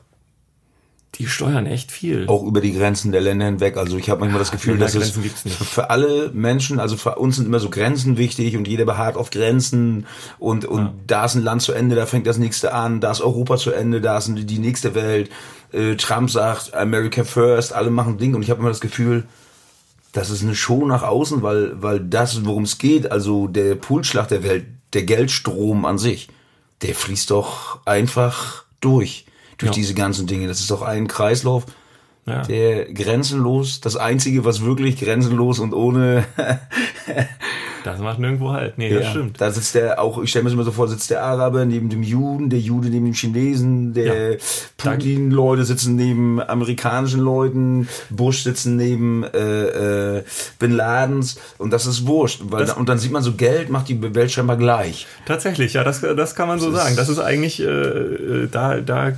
[1.18, 2.28] die steuern echt viel.
[2.28, 3.78] Auch über die Grenzen der Länder hinweg.
[3.78, 7.46] Also ich habe manchmal das Gefühl, dass es für alle Menschen, also für uns sind
[7.46, 10.06] immer so Grenzen wichtig und jeder beharrt auf Grenzen
[10.40, 10.94] und, und ja.
[11.08, 13.72] da ist ein Land zu Ende, da fängt das nächste an, da ist Europa zu
[13.72, 15.30] Ende, da ist die nächste Welt.
[15.72, 19.26] Äh, Trump sagt America First, alle machen Ding und ich habe immer das Gefühl,
[20.14, 24.28] das ist eine Show nach außen, weil, weil das, worum es geht, also der Pulsschlag
[24.28, 26.30] der Welt, der Geldstrom an sich,
[26.82, 29.27] der fließt doch einfach durch,
[29.58, 29.76] durch ja.
[29.76, 30.48] diese ganzen Dinge.
[30.48, 31.66] Das ist doch ein Kreislauf,
[32.26, 32.42] ja.
[32.44, 36.26] der grenzenlos, das einzige, was wirklich grenzenlos und ohne
[37.88, 38.78] Das macht nirgendwo halt.
[38.78, 39.40] Nee, ja, das stimmt.
[39.40, 41.90] Da sitzt der auch, ich stelle mir das immer so vor, sitzt der Araber neben
[41.90, 44.38] dem Juden, der Jude neben dem Chinesen, der ja.
[44.76, 50.24] Putin-Leute sitzen neben amerikanischen Leuten, Bush sitzen neben äh, äh,
[50.60, 52.42] Bin Ladens und das ist wurscht.
[52.44, 55.08] Weil das, und dann sieht man so, Geld macht die Welt scheinbar gleich.
[55.26, 56.96] Tatsächlich, ja, das, das kann man so das sagen.
[56.98, 59.14] Das ist eigentlich, äh, äh, da, da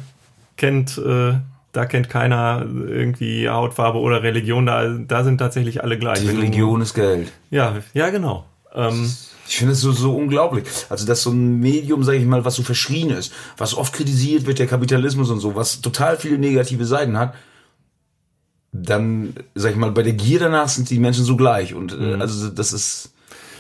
[0.60, 1.00] kennt...
[1.00, 1.40] Äh,
[1.72, 6.20] da kennt keiner irgendwie Hautfarbe oder Religion, da, da sind tatsächlich alle gleich.
[6.20, 7.32] Die Religion ist Geld.
[7.52, 8.46] Ja, ja, genau.
[8.74, 9.14] Ähm,
[9.48, 10.66] ich finde es so, so unglaublich.
[10.90, 14.46] Also, dass so ein Medium, sage ich mal, was so verschrien ist, was oft kritisiert
[14.46, 17.36] wird, der Kapitalismus und so, was total viele negative Seiten hat,
[18.72, 21.74] dann, sag ich mal, bei der Gier danach sind die Menschen so gleich.
[21.74, 22.22] Und äh, mhm.
[22.22, 23.14] also das ist,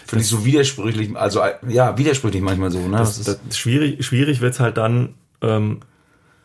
[0.07, 2.87] finde ich so widersprüchlich, also ja, widersprüchlich manchmal so.
[2.87, 2.97] Ne?
[2.97, 5.81] Das, das, das schwierig schwierig wird's halt dann, ähm,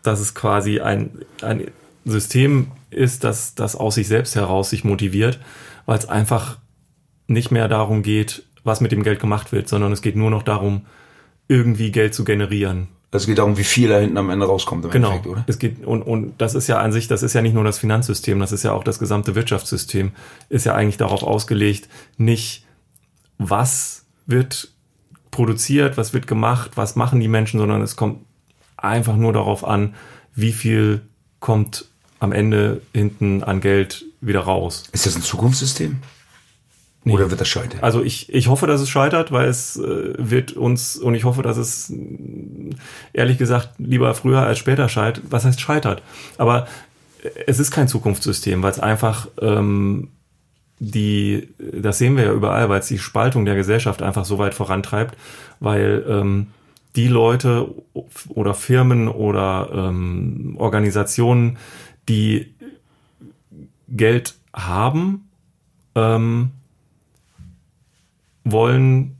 [0.06, 1.10] dass es quasi ein,
[1.42, 1.68] ein
[2.04, 5.40] System ist, das, das aus sich selbst heraus sich motiviert,
[5.86, 6.58] weil es einfach
[7.26, 10.42] nicht mehr darum geht, was mit dem Geld gemacht wird, sondern es geht nur noch
[10.42, 10.82] darum,
[11.48, 12.88] irgendwie Geld zu generieren.
[13.10, 15.08] Es geht darum, wie viel da hinten am Ende rauskommt im genau.
[15.10, 15.44] Endeffekt, oder?
[15.46, 17.78] Es geht, und, und das ist ja an sich, das ist ja nicht nur das
[17.78, 20.10] Finanzsystem, das ist ja auch das gesamte Wirtschaftssystem,
[20.48, 22.64] ist ja eigentlich darauf ausgelegt, nicht
[23.38, 24.72] was wird
[25.30, 28.18] produziert, was wird gemacht, was machen die Menschen, sondern es kommt
[28.84, 29.94] einfach nur darauf an,
[30.34, 31.02] wie viel
[31.40, 31.86] kommt
[32.20, 34.84] am Ende hinten an Geld wieder raus.
[34.92, 35.98] Ist das ein Zukunftssystem?
[37.06, 37.12] Nee.
[37.12, 37.80] Oder wird das scheitern?
[37.82, 41.42] Also ich, ich hoffe, dass es scheitert, weil es äh, wird uns, und ich hoffe,
[41.42, 41.92] dass es
[43.12, 45.24] ehrlich gesagt lieber früher als später scheitert.
[45.28, 46.02] Was heißt scheitert?
[46.38, 46.66] Aber
[47.46, 50.08] es ist kein Zukunftssystem, weil es einfach ähm,
[50.78, 54.54] die, das sehen wir ja überall, weil es die Spaltung der Gesellschaft einfach so weit
[54.54, 55.16] vorantreibt,
[55.60, 56.48] weil ähm,
[56.96, 57.74] die Leute
[58.28, 61.58] oder Firmen oder ähm, Organisationen,
[62.08, 62.54] die
[63.88, 65.28] Geld haben,
[65.94, 66.50] ähm,
[68.44, 69.16] wollen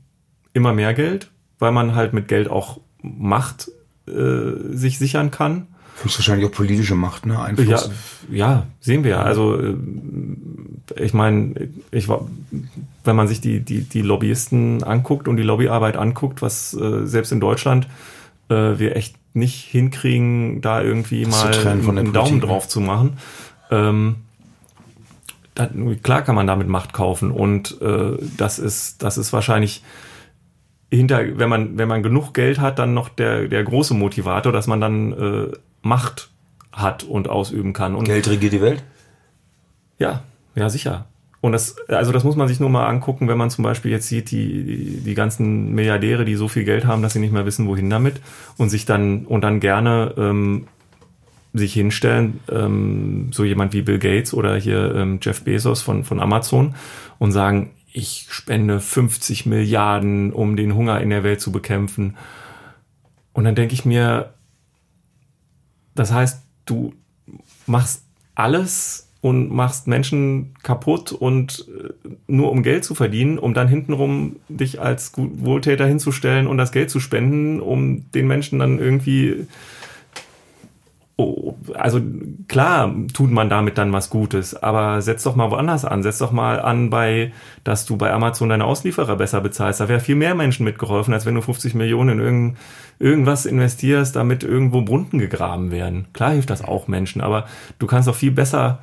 [0.53, 3.71] immer mehr Geld, weil man halt mit Geld auch Macht
[4.07, 5.67] äh, sich sichern kann.
[6.01, 7.39] Höchstwahrscheinlich auch politische Macht, ne?
[7.39, 7.89] Einfluss.
[8.29, 9.21] Ja, ja, sehen wir.
[9.21, 9.75] Also äh,
[10.97, 12.27] ich meine, ich war,
[13.05, 17.31] wenn man sich die, die, die Lobbyisten anguckt und die Lobbyarbeit anguckt, was äh, selbst
[17.31, 17.87] in Deutschland
[18.49, 22.41] äh, wir echt nicht hinkriegen, da irgendwie mal einen, einen Daumen ne?
[22.41, 23.17] drauf zu machen.
[23.69, 24.15] Ähm,
[25.55, 29.83] dann, klar kann man damit Macht kaufen und äh, das ist das ist wahrscheinlich
[30.91, 34.67] hinter wenn man wenn man genug Geld hat dann noch der der große Motivator dass
[34.67, 36.29] man dann äh, Macht
[36.73, 38.83] hat und ausüben kann und Geld regiert die Welt
[39.97, 40.23] ja
[40.55, 41.05] ja sicher
[41.45, 44.07] und das also das muss man sich nur mal angucken wenn man zum Beispiel jetzt
[44.07, 47.67] sieht die die, ganzen Milliardäre die so viel Geld haben dass sie nicht mehr wissen
[47.67, 48.21] wohin damit
[48.57, 50.67] und sich dann und dann gerne ähm,
[51.53, 56.19] sich hinstellen, ähm, so jemand wie Bill Gates oder hier ähm, Jeff Bezos von, von
[56.19, 56.75] Amazon
[57.17, 62.17] und sagen, ich spende 50 Milliarden, um den Hunger in der Welt zu bekämpfen.
[63.31, 64.33] Und dann denke ich mir,
[65.93, 66.93] das heißt, du
[67.67, 68.03] machst
[68.35, 74.35] alles und machst Menschen kaputt und äh, nur um Geld zu verdienen, um dann hintenrum
[74.49, 79.47] dich als Wohltäter hinzustellen und das Geld zu spenden, um den Menschen dann irgendwie
[81.17, 82.01] Oh, also
[82.49, 86.03] klar tut man damit dann was Gutes, aber setz doch mal woanders an.
[86.03, 87.31] Setz doch mal an bei,
[87.63, 89.79] dass du bei Amazon deine Auslieferer besser bezahlst.
[89.79, 92.57] Da wäre viel mehr Menschen mitgeholfen, als wenn du 50 Millionen in irgend,
[92.99, 96.07] irgendwas investierst, damit irgendwo Brunnen gegraben werden.
[96.11, 97.45] Klar hilft das auch Menschen, aber
[97.79, 98.79] du kannst doch viel besser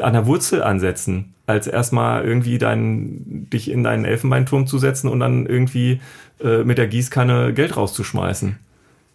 [0.00, 5.20] an der Wurzel ansetzen, als erstmal irgendwie dein, dich in deinen Elfenbeinturm zu setzen und
[5.20, 6.00] dann irgendwie
[6.42, 8.58] äh, mit der Gießkanne Geld rauszuschmeißen.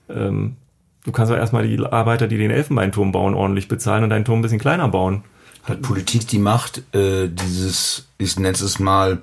[0.10, 0.56] Ähm,
[1.04, 4.40] Du kannst doch erstmal die Arbeiter, die den Elfenbeinturm bauen, ordentlich bezahlen und deinen Turm
[4.40, 5.24] ein bisschen kleiner bauen.
[5.64, 9.20] Hat Politik die Macht, äh, dieses, ich nenne es mal,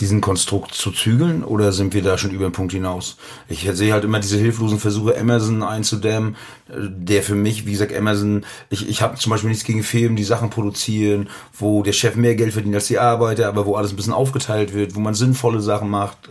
[0.00, 3.16] diesen Konstrukt zu zügeln oder sind wir da schon über den Punkt hinaus?
[3.48, 6.36] Ich sehe halt immer diese hilflosen Versuche, Amazon einzudämmen,
[6.68, 10.16] äh, der für mich, wie gesagt, Amazon, ich, ich habe zum Beispiel nichts gegen Firmen,
[10.16, 13.92] die Sachen produzieren, wo der Chef mehr Geld verdient als die Arbeiter, aber wo alles
[13.92, 16.30] ein bisschen aufgeteilt wird, wo man sinnvolle Sachen macht.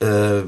[0.00, 0.42] Äh,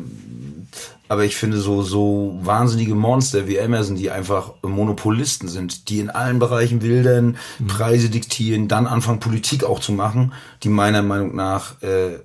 [1.10, 6.08] aber ich finde so, so wahnsinnige Monster wie Amazon, die einfach Monopolisten sind, die in
[6.08, 7.66] allen Bereichen wildern, mhm.
[7.66, 12.20] Preise diktieren, dann anfangen Politik auch zu machen, die meiner Meinung nach, äh,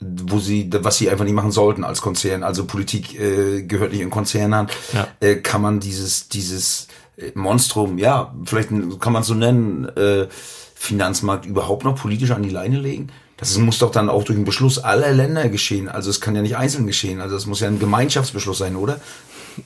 [0.00, 4.00] wo sie, was sie einfach nicht machen sollten als Konzern, also Politik äh, gehört nicht
[4.00, 5.08] in Konzern an, ja.
[5.20, 10.26] äh, kann man dieses, dieses äh, Monstrum, ja, vielleicht kann man es so nennen, äh,
[10.74, 13.08] Finanzmarkt überhaupt noch politisch an die Leine legen?
[13.36, 15.88] Das muss doch dann auch durch einen Beschluss aller Länder geschehen.
[15.88, 17.22] Also es kann ja nicht einzeln geschehen.
[17.22, 19.00] Also es muss ja ein Gemeinschaftsbeschluss sein, oder?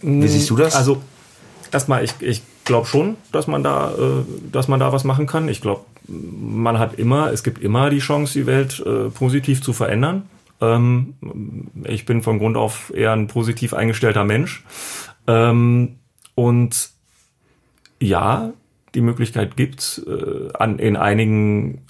[0.01, 0.77] Wie siehst du das?
[0.77, 1.03] Also
[1.73, 5.49] erstmal, ich, ich glaube schon, dass man da, äh, dass man da was machen kann.
[5.49, 9.73] Ich glaube, man hat immer, es gibt immer die Chance, die Welt äh, positiv zu
[9.73, 10.29] verändern.
[10.61, 11.15] Ähm,
[11.85, 14.65] ich bin von Grund auf eher ein positiv eingestellter Mensch.
[15.27, 15.97] Ähm,
[16.35, 16.91] und
[18.01, 18.53] ja,
[18.95, 20.03] die Möglichkeit gibt.
[20.07, 21.83] Äh, an, in einigen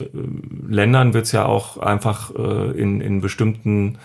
[0.68, 3.98] Ländern wird es ja auch einfach in, in bestimmten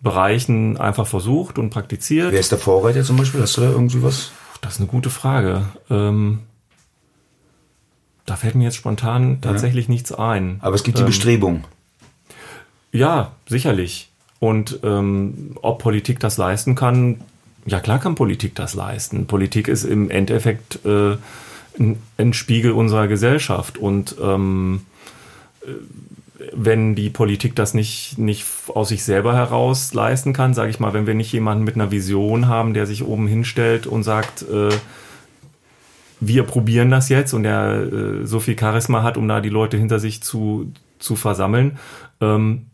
[0.00, 2.32] Bereichen einfach versucht und praktiziert.
[2.32, 3.40] Wer ist der Vorreiter zum Beispiel?
[3.40, 4.32] Hast du da irgendwie was?
[4.60, 5.66] Das ist eine gute Frage.
[5.88, 6.40] Ähm,
[8.26, 9.92] da fällt mir jetzt spontan tatsächlich ja.
[9.92, 10.58] nichts ein.
[10.60, 11.64] Aber es gibt die ähm, Bestrebung.
[12.92, 14.10] Ja, sicherlich.
[14.38, 17.20] Und ähm, ob Politik das leisten kann,
[17.66, 19.26] ja klar kann Politik das leisten.
[19.26, 21.16] Politik ist im Endeffekt äh,
[22.18, 23.78] ein, Spiegel unserer Gesellschaft.
[23.78, 24.86] Und ähm,
[26.52, 30.92] wenn die Politik das nicht, nicht aus sich selber heraus leisten kann, sage ich mal,
[30.92, 34.70] wenn wir nicht jemanden mit einer Vision haben, der sich oben hinstellt und sagt, äh,
[36.20, 39.76] wir probieren das jetzt und der äh, so viel Charisma hat, um da die Leute
[39.76, 41.78] hinter sich zu, zu versammeln,
[42.20, 42.66] ähm,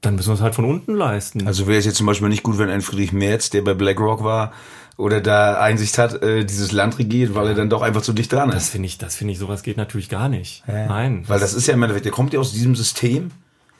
[0.00, 1.46] dann müssen wir es halt von unten leisten.
[1.46, 4.22] Also wäre es jetzt zum Beispiel nicht gut, wenn ein Friedrich Merz, der bei BlackRock
[4.22, 4.52] war,
[4.96, 8.32] oder da Einsicht hat, äh, dieses Land regiert, weil er dann doch einfach zu dicht
[8.32, 8.56] dran ist.
[8.56, 10.62] Das finde ich, das finde ich, sowas geht natürlich gar nicht.
[10.68, 10.86] Ja.
[10.86, 11.24] Nein.
[11.26, 13.32] Weil das ist ja im Endeffekt, der kommt ja aus diesem System,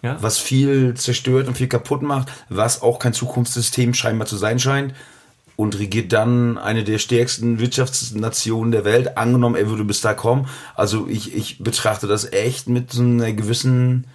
[0.02, 0.16] ja.
[0.20, 4.94] was viel zerstört und viel kaputt macht, was auch kein Zukunftssystem scheinbar zu sein scheint
[5.56, 9.16] und regiert dann eine der stärksten Wirtschaftsnationen der Welt.
[9.16, 10.48] Angenommen, er würde bis da kommen.
[10.74, 14.06] Also ich, ich betrachte das echt mit so einer gewissen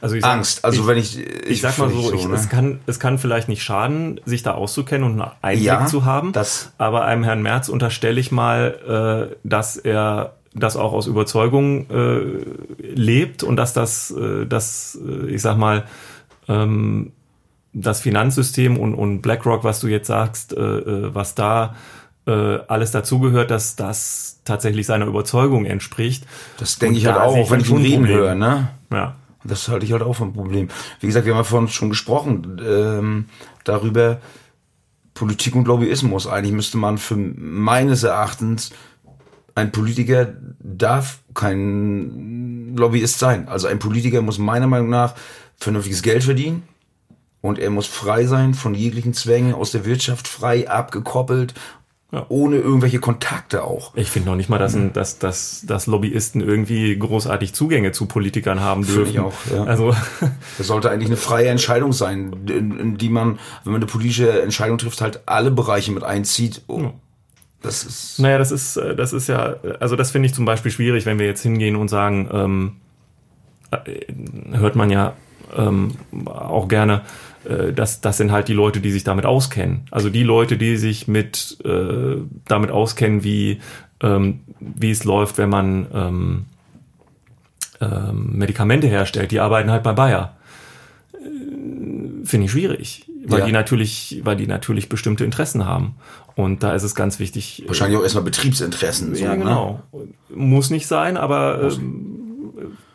[0.00, 0.64] also ich Angst.
[0.64, 2.34] also ich, wenn ich, ich, ich sag mal so, so ich, ne?
[2.34, 6.04] es kann es kann vielleicht nicht schaden, sich da auszukennen und einen Einblick ja, zu
[6.04, 6.32] haben.
[6.32, 11.88] Das aber einem Herrn Merz unterstelle ich mal, äh, dass er das auch aus Überzeugung
[11.90, 12.20] äh,
[12.80, 15.84] lebt und dass das, äh, das, äh, ich sag mal,
[16.48, 17.12] ähm,
[17.72, 21.76] das Finanzsystem und, und BlackRock, was du jetzt sagst, äh, äh was da
[22.26, 26.24] äh, alles dazugehört, dass das tatsächlich seiner Überzeugung entspricht.
[26.58, 28.68] Das denke ich halt auch, auch wenn ich ihn reden höre, ne?
[28.92, 29.14] Ja.
[29.48, 30.68] Das halte ich halt auch für ein Problem.
[31.00, 33.24] Wie gesagt, wir haben ja vorhin schon gesprochen ähm,
[33.64, 34.20] darüber,
[35.14, 36.26] Politik und Lobbyismus.
[36.26, 38.70] Eigentlich müsste man für meines Erachtens
[39.56, 43.48] ein Politiker darf kein Lobbyist sein.
[43.48, 45.14] Also ein Politiker muss meiner Meinung nach
[45.56, 46.62] vernünftiges Geld verdienen
[47.40, 51.54] und er muss frei sein von jeglichen Zwängen aus der Wirtschaft, frei abgekoppelt
[52.10, 52.24] ja.
[52.30, 53.94] Ohne irgendwelche Kontakte auch.
[53.94, 58.06] Ich finde noch nicht mal, dass, ein, dass, dass, dass Lobbyisten irgendwie großartig Zugänge zu
[58.06, 59.10] Politikern haben dürfen.
[59.10, 59.64] ich auch, ja.
[59.64, 59.94] Also
[60.58, 64.40] das sollte eigentlich eine freie Entscheidung sein, in, in, die man, wenn man eine politische
[64.40, 66.62] Entscheidung trifft, halt alle Bereiche mit einzieht.
[66.66, 66.80] Oh.
[66.80, 66.92] Ja.
[67.60, 68.18] Das ist.
[68.20, 71.26] Naja, das ist, das ist ja, also das finde ich zum Beispiel schwierig, wenn wir
[71.26, 72.76] jetzt hingehen und sagen, ähm,
[73.70, 75.14] äh, hört man ja
[75.56, 75.92] ähm,
[76.24, 77.02] auch gerne,
[77.48, 79.86] äh, das, das sind halt die Leute, die sich damit auskennen.
[79.90, 83.60] Also die Leute, die sich mit äh, damit auskennen, wie,
[84.00, 86.46] ähm, wie es läuft, wenn man ähm,
[87.80, 90.36] ähm, Medikamente herstellt, die arbeiten halt bei Bayer.
[91.12, 93.46] Äh, Finde ich schwierig, weil ja.
[93.46, 95.96] die natürlich, weil die natürlich bestimmte Interessen haben.
[96.34, 97.64] Und da ist es ganz wichtig.
[97.64, 99.14] Äh, Wahrscheinlich auch erstmal Betriebsinteressen.
[99.14, 99.38] So, ja, ne?
[99.38, 99.82] genau.
[99.92, 100.08] Ne?
[100.34, 102.18] Muss nicht sein, aber ähm,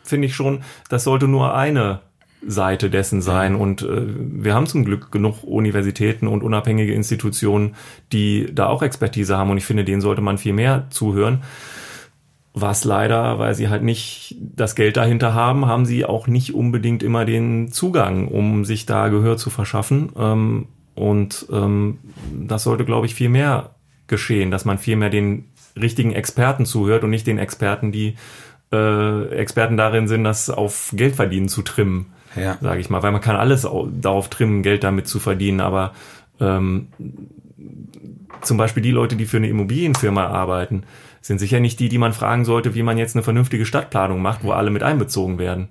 [0.02, 2.00] finde ich schon, das sollte nur eine
[2.46, 3.54] Seite dessen sein.
[3.54, 7.74] Und äh, wir haben zum Glück genug Universitäten und unabhängige Institutionen,
[8.12, 9.50] die da auch Expertise haben.
[9.50, 11.42] Und ich finde, denen sollte man viel mehr zuhören.
[12.52, 17.02] Was leider, weil sie halt nicht das Geld dahinter haben, haben sie auch nicht unbedingt
[17.02, 20.12] immer den Zugang, um sich da Gehör zu verschaffen.
[20.16, 21.98] Ähm, und ähm,
[22.32, 23.74] das sollte, glaube ich, viel mehr
[24.06, 28.14] geschehen, dass man viel mehr den richtigen Experten zuhört und nicht den Experten, die
[28.72, 32.58] äh, Experten darin sind, das auf Geldverdienen zu trimmen ja.
[32.60, 35.92] sage ich mal, weil man kann alles darauf trimmen, Geld damit zu verdienen, aber
[36.40, 36.88] ähm,
[38.42, 40.84] zum Beispiel die Leute, die für eine Immobilienfirma arbeiten,
[41.20, 44.44] sind sicher nicht die, die man fragen sollte, wie man jetzt eine vernünftige Stadtplanung macht,
[44.44, 45.68] wo alle mit einbezogen werden.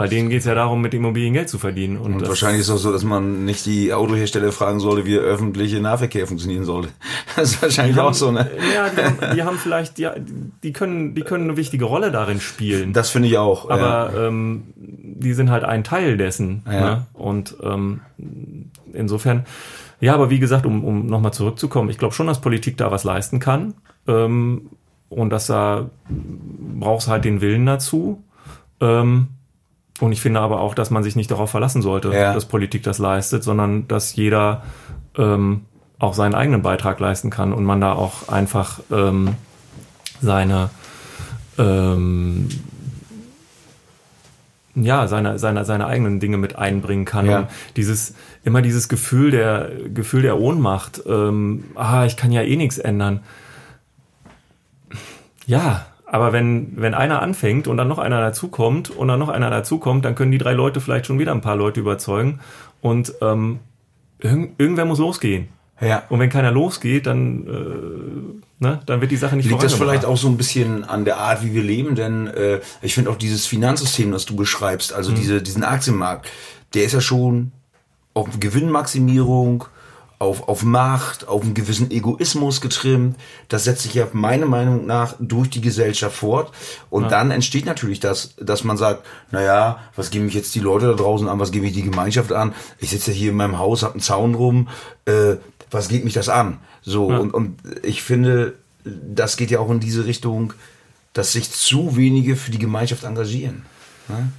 [0.00, 1.98] Bei denen geht es ja darum, mit Immobilien Geld zu verdienen.
[1.98, 5.12] Und, und wahrscheinlich ist es auch so, dass man nicht die Autohersteller fragen sollte, wie
[5.12, 6.88] der öffentliche Nahverkehr funktionieren sollte.
[7.36, 8.50] Das ist wahrscheinlich haben, auch so, ne?
[8.74, 10.14] Ja, die haben, die haben vielleicht, ja,
[10.62, 12.92] die können, die können eine wichtige Rolle darin spielen.
[12.92, 13.70] Das finde ich auch.
[13.70, 14.26] Aber ja.
[14.26, 16.62] ähm, die sind halt ein Teil dessen.
[16.66, 16.80] Ja.
[16.80, 17.06] Ne?
[17.12, 18.00] Und ähm,
[18.92, 19.44] insofern,
[20.00, 23.04] ja, aber wie gesagt, um, um nochmal zurückzukommen, ich glaube schon, dass Politik da was
[23.04, 23.74] leisten kann.
[24.08, 24.70] Ähm,
[25.10, 28.24] und dass da brauchst halt den Willen dazu.
[28.80, 29.28] Ähm,
[30.00, 32.32] und ich finde aber auch, dass man sich nicht darauf verlassen sollte, ja.
[32.34, 34.62] dass Politik das leistet, sondern dass jeder
[35.16, 35.62] ähm,
[35.98, 39.34] auch seinen eigenen Beitrag leisten kann und man da auch einfach ähm,
[40.20, 40.70] seine
[41.58, 42.48] ähm,
[44.74, 47.26] ja, seine, seine, seine eigenen Dinge mit einbringen kann.
[47.26, 47.38] Ja.
[47.40, 52.56] Und dieses, immer dieses Gefühl der, Gefühl der Ohnmacht, ähm, ah, ich kann ja eh
[52.56, 53.20] nichts ändern.
[55.46, 59.48] Ja, aber wenn, wenn einer anfängt und dann noch einer dazukommt und dann noch einer
[59.48, 62.40] dazukommt, dann können die drei Leute vielleicht schon wieder ein paar Leute überzeugen.
[62.80, 63.60] Und ähm,
[64.18, 65.48] irgend, irgendwer muss losgehen.
[65.80, 66.02] Ja.
[66.08, 70.04] Und wenn keiner losgeht, dann, äh, ne, dann wird die Sache nicht Liegt das vielleicht
[70.04, 71.94] auch so ein bisschen an der Art, wie wir leben?
[71.94, 75.14] Denn äh, ich finde auch dieses Finanzsystem, das du beschreibst, also mhm.
[75.14, 76.28] diese, diesen Aktienmarkt,
[76.74, 77.52] der ist ja schon
[78.14, 79.66] auf Gewinnmaximierung,
[80.20, 83.16] auf, auf Macht, auf einen gewissen Egoismus getrimmt.
[83.48, 86.52] Das setzt sich ja meiner Meinung nach durch die Gesellschaft fort.
[86.90, 87.08] Und ja.
[87.08, 90.92] dann entsteht natürlich das, dass man sagt, naja, was geben mich jetzt die Leute da
[90.92, 92.54] draußen an, was gebe ich die Gemeinschaft an?
[92.78, 94.68] Ich sitze ja hier in meinem Haus, hab einen Zaun rum,
[95.06, 95.36] äh,
[95.70, 96.58] was geht mich das an?
[96.82, 97.18] So, ja.
[97.18, 100.52] und, und ich finde, das geht ja auch in diese Richtung,
[101.14, 103.64] dass sich zu wenige für die Gemeinschaft engagieren.
[104.08, 104.30] Ne?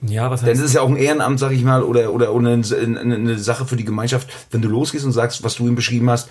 [0.00, 2.32] Ja, was heißt Denn es ist ja auch ein Ehrenamt, sag ich mal, oder, oder,
[2.32, 2.64] oder eine,
[3.00, 6.30] eine, Sache für die Gemeinschaft, wenn du losgehst und sagst, was du ihm beschrieben hast,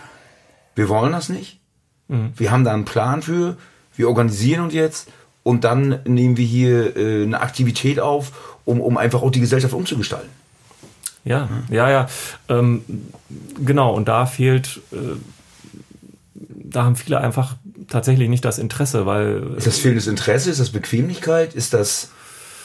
[0.76, 1.60] wir wollen das nicht.
[2.08, 2.32] Mhm.
[2.36, 3.58] Wir haben da einen Plan für,
[3.96, 5.10] wir organisieren uns jetzt
[5.44, 9.74] und dann nehmen wir hier äh, eine Aktivität auf, um, um einfach auch die Gesellschaft
[9.74, 10.30] umzugestalten.
[11.26, 12.08] Ja, ja, ja.
[12.48, 12.84] Ähm,
[13.66, 15.18] genau, und da fehlt, äh,
[16.34, 17.56] da haben viele einfach
[17.90, 19.56] tatsächlich nicht das Interesse, weil.
[19.58, 20.50] Ist das fehlendes Interesse?
[20.50, 21.54] Ist das Bequemlichkeit?
[21.54, 22.12] Ist das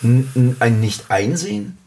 [0.02, 1.78] ein Nicht-Einsehen?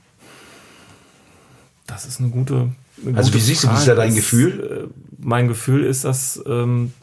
[1.87, 2.71] Das ist eine gute.
[3.05, 4.89] Eine also, wie siehst du, wie ist da dein Gefühl?
[4.89, 6.41] Äh, mein Gefühl ist, dass.
[6.47, 6.93] Ähm,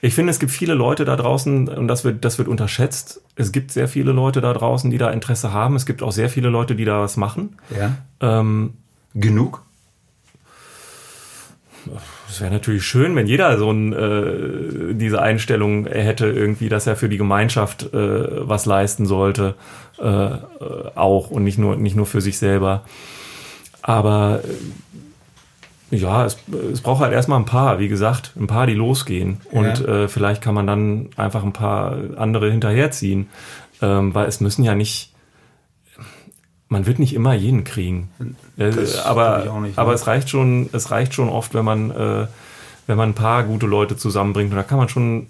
[0.00, 3.20] ich finde, es gibt viele Leute da draußen, und das wird, das wird unterschätzt.
[3.36, 5.76] Es gibt sehr viele Leute da draußen, die da Interesse haben.
[5.76, 7.56] Es gibt auch sehr viele Leute, die da was machen.
[7.76, 7.94] Ja.
[8.20, 8.74] Ähm,
[9.14, 9.62] Genug?
[12.32, 16.96] Es wäre natürlich schön, wenn jeder so ein, äh, diese Einstellung hätte, irgendwie, dass er
[16.96, 19.54] für die Gemeinschaft äh, was leisten sollte,
[19.98, 20.38] äh, äh
[20.94, 22.82] auch und nicht nur, nicht nur für sich selber.
[23.82, 24.40] Aber
[25.90, 26.38] Ja, es,
[26.72, 29.42] es braucht halt erstmal ein paar, wie gesagt, ein paar, die losgehen.
[29.50, 30.04] Und Ja.
[30.04, 33.28] äh, vielleicht kann man dann einfach ein paar andere hinterherziehen.
[33.82, 35.11] Ähm, weil es müssen ja nicht,
[36.72, 38.08] man wird nicht immer jeden kriegen.
[38.56, 39.94] Äh, Das ich aber nicht, aber ne?
[39.94, 42.26] es reicht schon, es reicht schon oft, wenn man, äh,
[42.86, 44.50] wenn man ein paar gute Leute zusammenbringt.
[44.50, 45.26] Und da kann man schon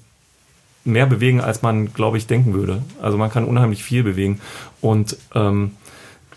[0.84, 2.82] mehr bewegen, als man, glaube ich, denken würde.
[3.02, 4.40] Also man kann unheimlich viel bewegen.
[4.80, 5.72] Und ähm,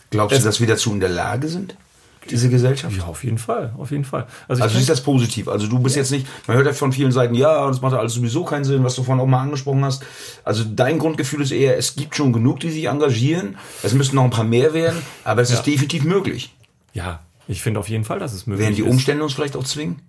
[0.10, 1.76] Glaubst du, dass wir dazu in der Lage sind?
[2.30, 2.98] Diese Gesellschaft?
[2.98, 4.28] ja, auf jeden Fall, auf jeden Fall.
[4.48, 5.48] Also, Also siehst das positiv.
[5.48, 8.00] Also du bist jetzt nicht, man hört ja von vielen Seiten, ja, das macht ja
[8.00, 10.04] alles sowieso keinen Sinn, was du vorhin auch mal angesprochen hast.
[10.44, 13.58] Also dein Grundgefühl ist eher, es gibt schon genug, die sich engagieren.
[13.84, 16.56] Es müssten noch ein paar mehr werden, aber es ist definitiv möglich.
[16.94, 18.90] ja, ich finde auf jeden Fall, dass es möglich Werden die ist.
[18.90, 20.02] Umstände uns vielleicht auch zwingen?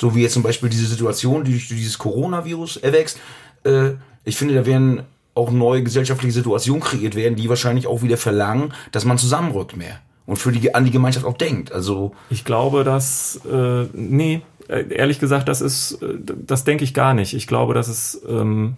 [0.00, 3.18] So wie jetzt zum Beispiel diese Situation, die durch dieses Coronavirus erwächst.
[3.64, 3.90] Äh,
[4.24, 5.02] ich finde, da werden
[5.34, 10.00] auch neue gesellschaftliche Situationen kreiert werden, die wahrscheinlich auch wieder verlangen, dass man zusammenrückt mehr
[10.28, 11.72] und für die an die Gemeinschaft auch denkt.
[11.72, 16.92] Also Ich glaube, dass, äh, nee, äh, ehrlich gesagt, das ist, äh, das denke ich
[16.92, 17.32] gar nicht.
[17.32, 18.76] Ich glaube, dass es, ähm,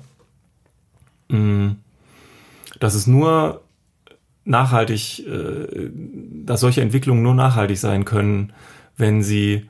[1.28, 1.74] mh,
[2.78, 3.62] dass es nur
[4.44, 5.90] nachhaltig, äh,
[6.44, 8.52] dass solche Entwicklungen nur nachhaltig sein können,
[8.96, 9.68] wenn sie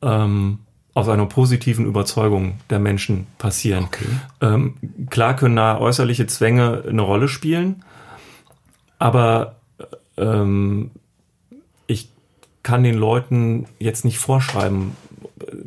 [0.00, 0.60] ähm,
[0.94, 3.84] aus einer positiven Überzeugung der Menschen passieren.
[3.84, 4.06] Okay.
[4.40, 4.76] Ähm,
[5.10, 7.84] klar können da äußerliche Zwänge eine Rolle spielen,
[8.98, 9.56] aber
[10.16, 10.90] ähm,
[11.92, 12.08] ich
[12.62, 14.92] kann den Leuten jetzt nicht vorschreiben.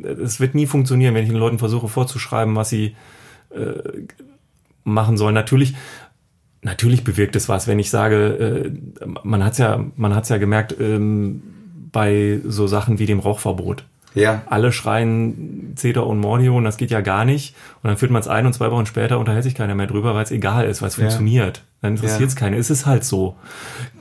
[0.02, 2.96] Es wird nie funktionieren, wenn ich den Leuten versuche vorzuschreiben, was sie
[3.50, 3.72] äh,
[4.84, 5.34] machen sollen.
[5.34, 5.74] Natürlich,
[6.62, 10.76] natürlich bewirkt es was, wenn ich sage, äh, man hat's ja, man hat's ja gemerkt
[10.80, 11.42] ähm,
[11.92, 13.84] bei so Sachen wie dem Rauchverbot
[14.16, 17.54] ja, alle schreien Zeta und Mordio und das geht ja gar nicht.
[17.82, 20.14] Und dann führt man es ein und zwei Wochen später unterhält sich keiner mehr drüber,
[20.14, 21.62] weil es egal ist, weil es funktioniert.
[21.82, 22.40] Dann interessiert es Ja.
[22.40, 22.54] keinen.
[22.54, 23.36] Es ist halt so.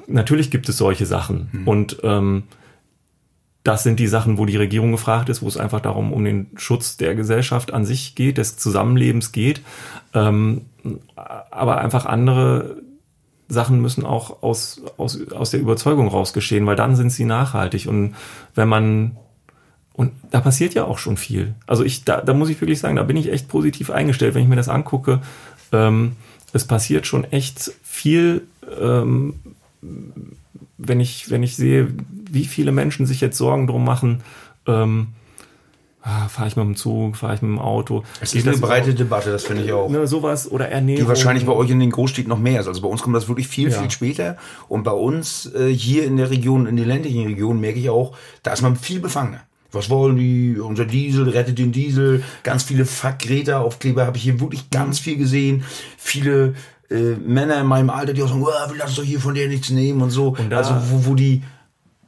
[0.07, 1.49] Natürlich gibt es solche Sachen.
[1.65, 2.43] Und ähm,
[3.63, 6.47] das sind die Sachen, wo die Regierung gefragt ist, wo es einfach darum um den
[6.55, 9.61] Schutz der Gesellschaft an sich geht, des Zusammenlebens geht.
[10.13, 10.61] Ähm,
[11.49, 12.77] aber einfach andere
[13.47, 17.87] Sachen müssen auch aus, aus, aus der Überzeugung raus geschehen, weil dann sind sie nachhaltig.
[17.87, 18.15] Und
[18.53, 19.17] wenn man
[19.93, 21.55] und da passiert ja auch schon viel.
[21.67, 24.43] Also ich, da, da muss ich wirklich sagen, da bin ich echt positiv eingestellt, wenn
[24.43, 25.21] ich mir das angucke.
[25.71, 26.17] Ähm,
[26.51, 28.45] es passiert schon echt viel,
[28.79, 29.35] ähm,
[30.77, 31.93] wenn ich, wenn ich sehe,
[32.29, 34.21] wie viele Menschen sich jetzt Sorgen drum machen.
[34.67, 35.09] Ähm,
[36.01, 38.03] ah, fahre ich mit dem Zug, fahre ich mit dem Auto.
[38.19, 39.89] es ist eine breite Debatte, das finde ich auch.
[39.89, 41.03] Ne, sowas oder Ernährung.
[41.03, 42.67] Die wahrscheinlich bei euch in den Großstädten noch mehr ist.
[42.67, 43.79] Also bei uns kommt das wirklich viel, Ja.
[43.79, 44.37] viel später.
[44.67, 48.15] Und bei uns äh, hier in der Region, in den ländlichen Regionen, merke ich auch,
[48.43, 49.41] da ist man viel befangener.
[49.71, 50.57] Was wollen die?
[50.57, 52.23] Unser Diesel, rettet den Diesel.
[52.43, 55.65] Ganz viele Fuck Greta-Aufkleber habe ich hier wirklich ganz viel gesehen.
[55.97, 56.55] Viele
[56.89, 59.47] äh, Männer in meinem Alter, die auch sagen, "Uah, wir lassen doch hier von der
[59.47, 60.35] nichts nehmen und so.
[60.37, 61.43] Und also wo, wo die,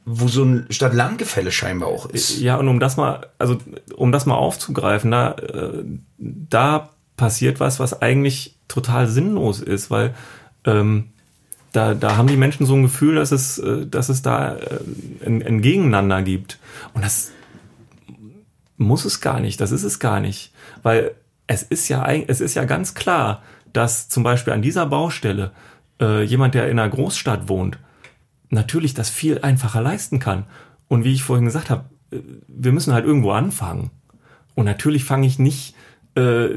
[0.04, 2.40] wo so ein Stadt-Land-Gefälle scheinbar auch ist.
[2.40, 3.58] Ja, und um das mal, also
[3.96, 5.84] um das mal aufzugreifen, da, äh,
[6.18, 10.14] da passiert was, was eigentlich total sinnlos ist, weil
[10.64, 11.10] ähm,
[11.72, 14.56] da, da haben die Menschen so ein Gefühl, dass es, äh, dass es da
[15.24, 16.58] ein, ein Gegeneinander gibt.
[16.94, 17.32] Und das
[18.76, 20.52] muss es gar nicht, das ist es gar nicht.
[20.82, 21.12] Weil
[21.46, 25.52] es ist ja, es ist ja ganz klar, dass zum Beispiel an dieser Baustelle
[26.00, 27.78] äh, jemand, der in einer Großstadt wohnt,
[28.50, 30.44] natürlich das viel einfacher leisten kann.
[30.88, 33.90] Und wie ich vorhin gesagt habe, äh, wir müssen halt irgendwo anfangen.
[34.54, 35.74] Und natürlich fange ich nicht,
[36.16, 36.48] äh,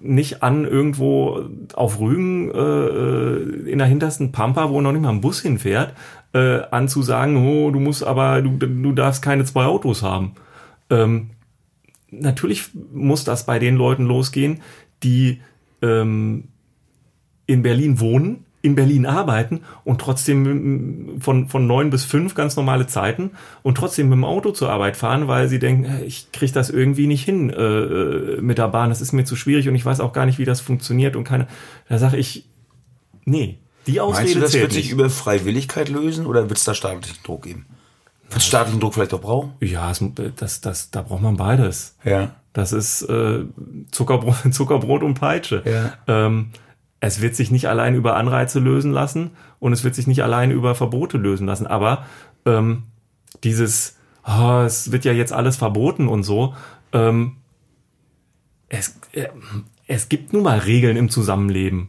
[0.00, 1.44] nicht an, irgendwo
[1.74, 5.94] auf Rügen äh, äh, in der hintersten Pampa, wo noch nicht mal ein Bus hinfährt,
[6.32, 10.32] äh, an zu sagen, oh, du musst aber, du, du darfst keine zwei Autos haben.
[10.90, 11.30] Ähm,
[12.10, 14.60] natürlich muss das bei den Leuten losgehen,
[15.02, 15.40] die
[15.82, 16.48] ähm,
[17.46, 22.56] in Berlin wohnen, in Berlin arbeiten und trotzdem mm, von, von neun bis fünf ganz
[22.56, 23.30] normale Zeiten
[23.62, 26.68] und trotzdem mit dem Auto zur Arbeit fahren, weil sie denken, äh, ich kriege das
[26.68, 29.84] irgendwie nicht hin äh, äh, mit der Bahn, das ist mir zu schwierig und ich
[29.84, 31.46] weiß auch gar nicht, wie das funktioniert und keine.
[31.88, 32.44] Da sage ich,
[33.24, 34.92] nee, die Ausrede Meinst du, das wird sich nicht.
[34.92, 37.66] über Freiwilligkeit lösen oder wird es da staatlichen Druck geben?
[38.28, 39.52] Wird es staatlichen Druck vielleicht auch brauchen?
[39.60, 40.02] Ja, es,
[40.34, 41.96] das, das, da braucht man beides.
[42.02, 42.34] Ja.
[42.56, 43.44] Das ist äh,
[43.90, 45.62] Zuckerbrot, Zuckerbrot und Peitsche.
[45.66, 45.92] Ja.
[46.06, 46.52] Ähm,
[47.00, 50.50] es wird sich nicht allein über Anreize lösen lassen und es wird sich nicht allein
[50.50, 51.66] über Verbote lösen lassen.
[51.66, 52.06] Aber
[52.46, 52.84] ähm,
[53.44, 56.54] dieses, oh, es wird ja jetzt alles verboten und so,
[56.94, 57.36] ähm,
[58.70, 59.28] es, äh,
[59.86, 61.88] es gibt nun mal Regeln im Zusammenleben.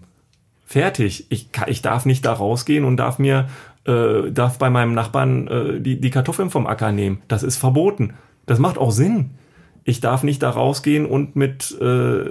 [0.66, 1.28] Fertig.
[1.30, 3.48] Ich, ich darf nicht da rausgehen und darf mir,
[3.86, 7.22] äh, darf bei meinem Nachbarn äh, die, die Kartoffeln vom Acker nehmen.
[7.30, 8.16] Das ist verboten.
[8.46, 9.30] Das macht auch Sinn.
[9.88, 12.26] Ich darf nicht da rausgehen und mit, äh,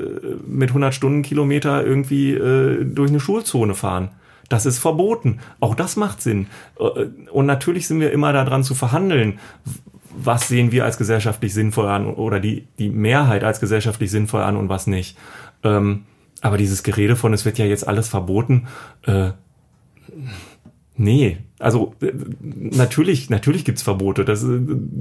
[0.47, 4.11] mit 100 Stundenkilometer irgendwie äh, durch eine Schulzone fahren.
[4.51, 5.39] Das ist verboten.
[5.59, 6.49] Auch das macht Sinn.
[6.79, 9.39] Äh, Und natürlich sind wir immer daran zu verhandeln.
[10.19, 14.57] was sehen wir als gesellschaftlich sinnvoll an oder die, die Mehrheit als gesellschaftlich sinnvoll an
[14.57, 15.17] und was nicht.
[15.63, 16.05] Ähm,
[16.43, 18.67] aber dieses Gerede von, es wird ja jetzt alles verboten,
[19.07, 19.31] äh,
[20.97, 21.39] nee.
[21.59, 24.25] Also äh, natürlich, natürlich gibt's Verbote.
[24.25, 24.61] Das, äh,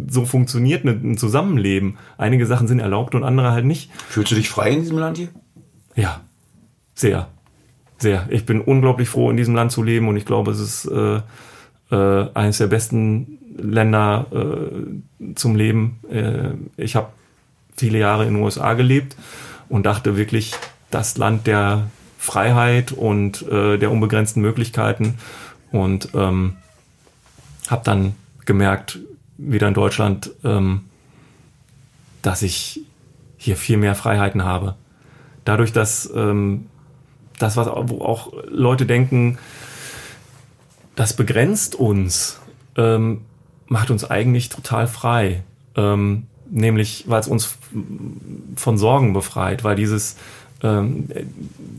[0.10, 1.98] so funktioniert ein Zusammenleben.
[2.18, 3.92] Einige Sachen sind erlaubt und andere halt nicht.
[4.08, 5.30] Fühlst du dich frei in diesem Land hier?
[5.96, 6.22] Ja,
[6.94, 7.28] sehr.
[7.98, 8.28] Sehr.
[8.30, 11.22] Ich bin unglaublich froh, in diesem Land zu leben und ich glaube, es ist äh,
[11.92, 16.00] äh, eines der besten Länder äh, zum Leben.
[16.10, 17.10] Äh, ich habe
[17.76, 19.16] viele Jahre in den USA gelebt
[19.70, 20.54] und dachte wirklich,
[20.92, 21.88] das Land der
[22.18, 25.16] Freiheit und äh, der unbegrenzten Möglichkeiten
[25.76, 26.58] und ähm,
[27.68, 28.16] habe dann
[28.46, 29.00] gemerkt,
[29.38, 30.86] wieder in Deutschland, ähm,
[32.22, 32.82] dass ich
[33.38, 34.76] hier viel mehr Freiheiten habe.
[35.44, 36.68] Dadurch, dass ähm,
[37.38, 39.38] das, was auch Leute denken,
[40.96, 42.40] das begrenzt uns,
[42.78, 43.22] ähm,
[43.68, 45.44] macht uns eigentlich total frei.
[45.76, 47.58] Ähm, nämlich, weil es uns
[48.56, 50.16] von Sorgen befreit, weil dieses,
[50.64, 51.10] ähm,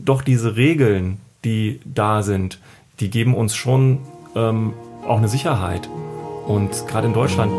[0.05, 2.59] doch diese Regeln, die da sind,
[2.99, 3.99] die geben uns schon
[4.35, 4.73] ähm,
[5.07, 5.89] auch eine Sicherheit.
[6.47, 7.51] Und gerade in Deutschland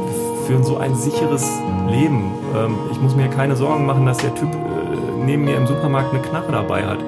[0.47, 1.49] führen so ein sicheres
[1.89, 2.33] Leben.
[2.57, 6.13] Ähm, ich muss mir keine Sorgen machen, dass der Typ äh, neben mir im Supermarkt
[6.13, 6.99] eine Knarre dabei hat.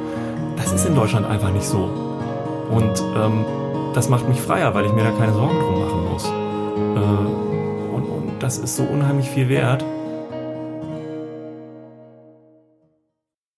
[0.57, 1.91] Das ist in Deutschland einfach nicht so.
[2.71, 3.45] Und ähm,
[3.95, 6.25] das macht mich freier, weil ich mir da keine Sorgen drum machen muss.
[6.27, 9.85] Äh, und, und das ist so unheimlich viel wert.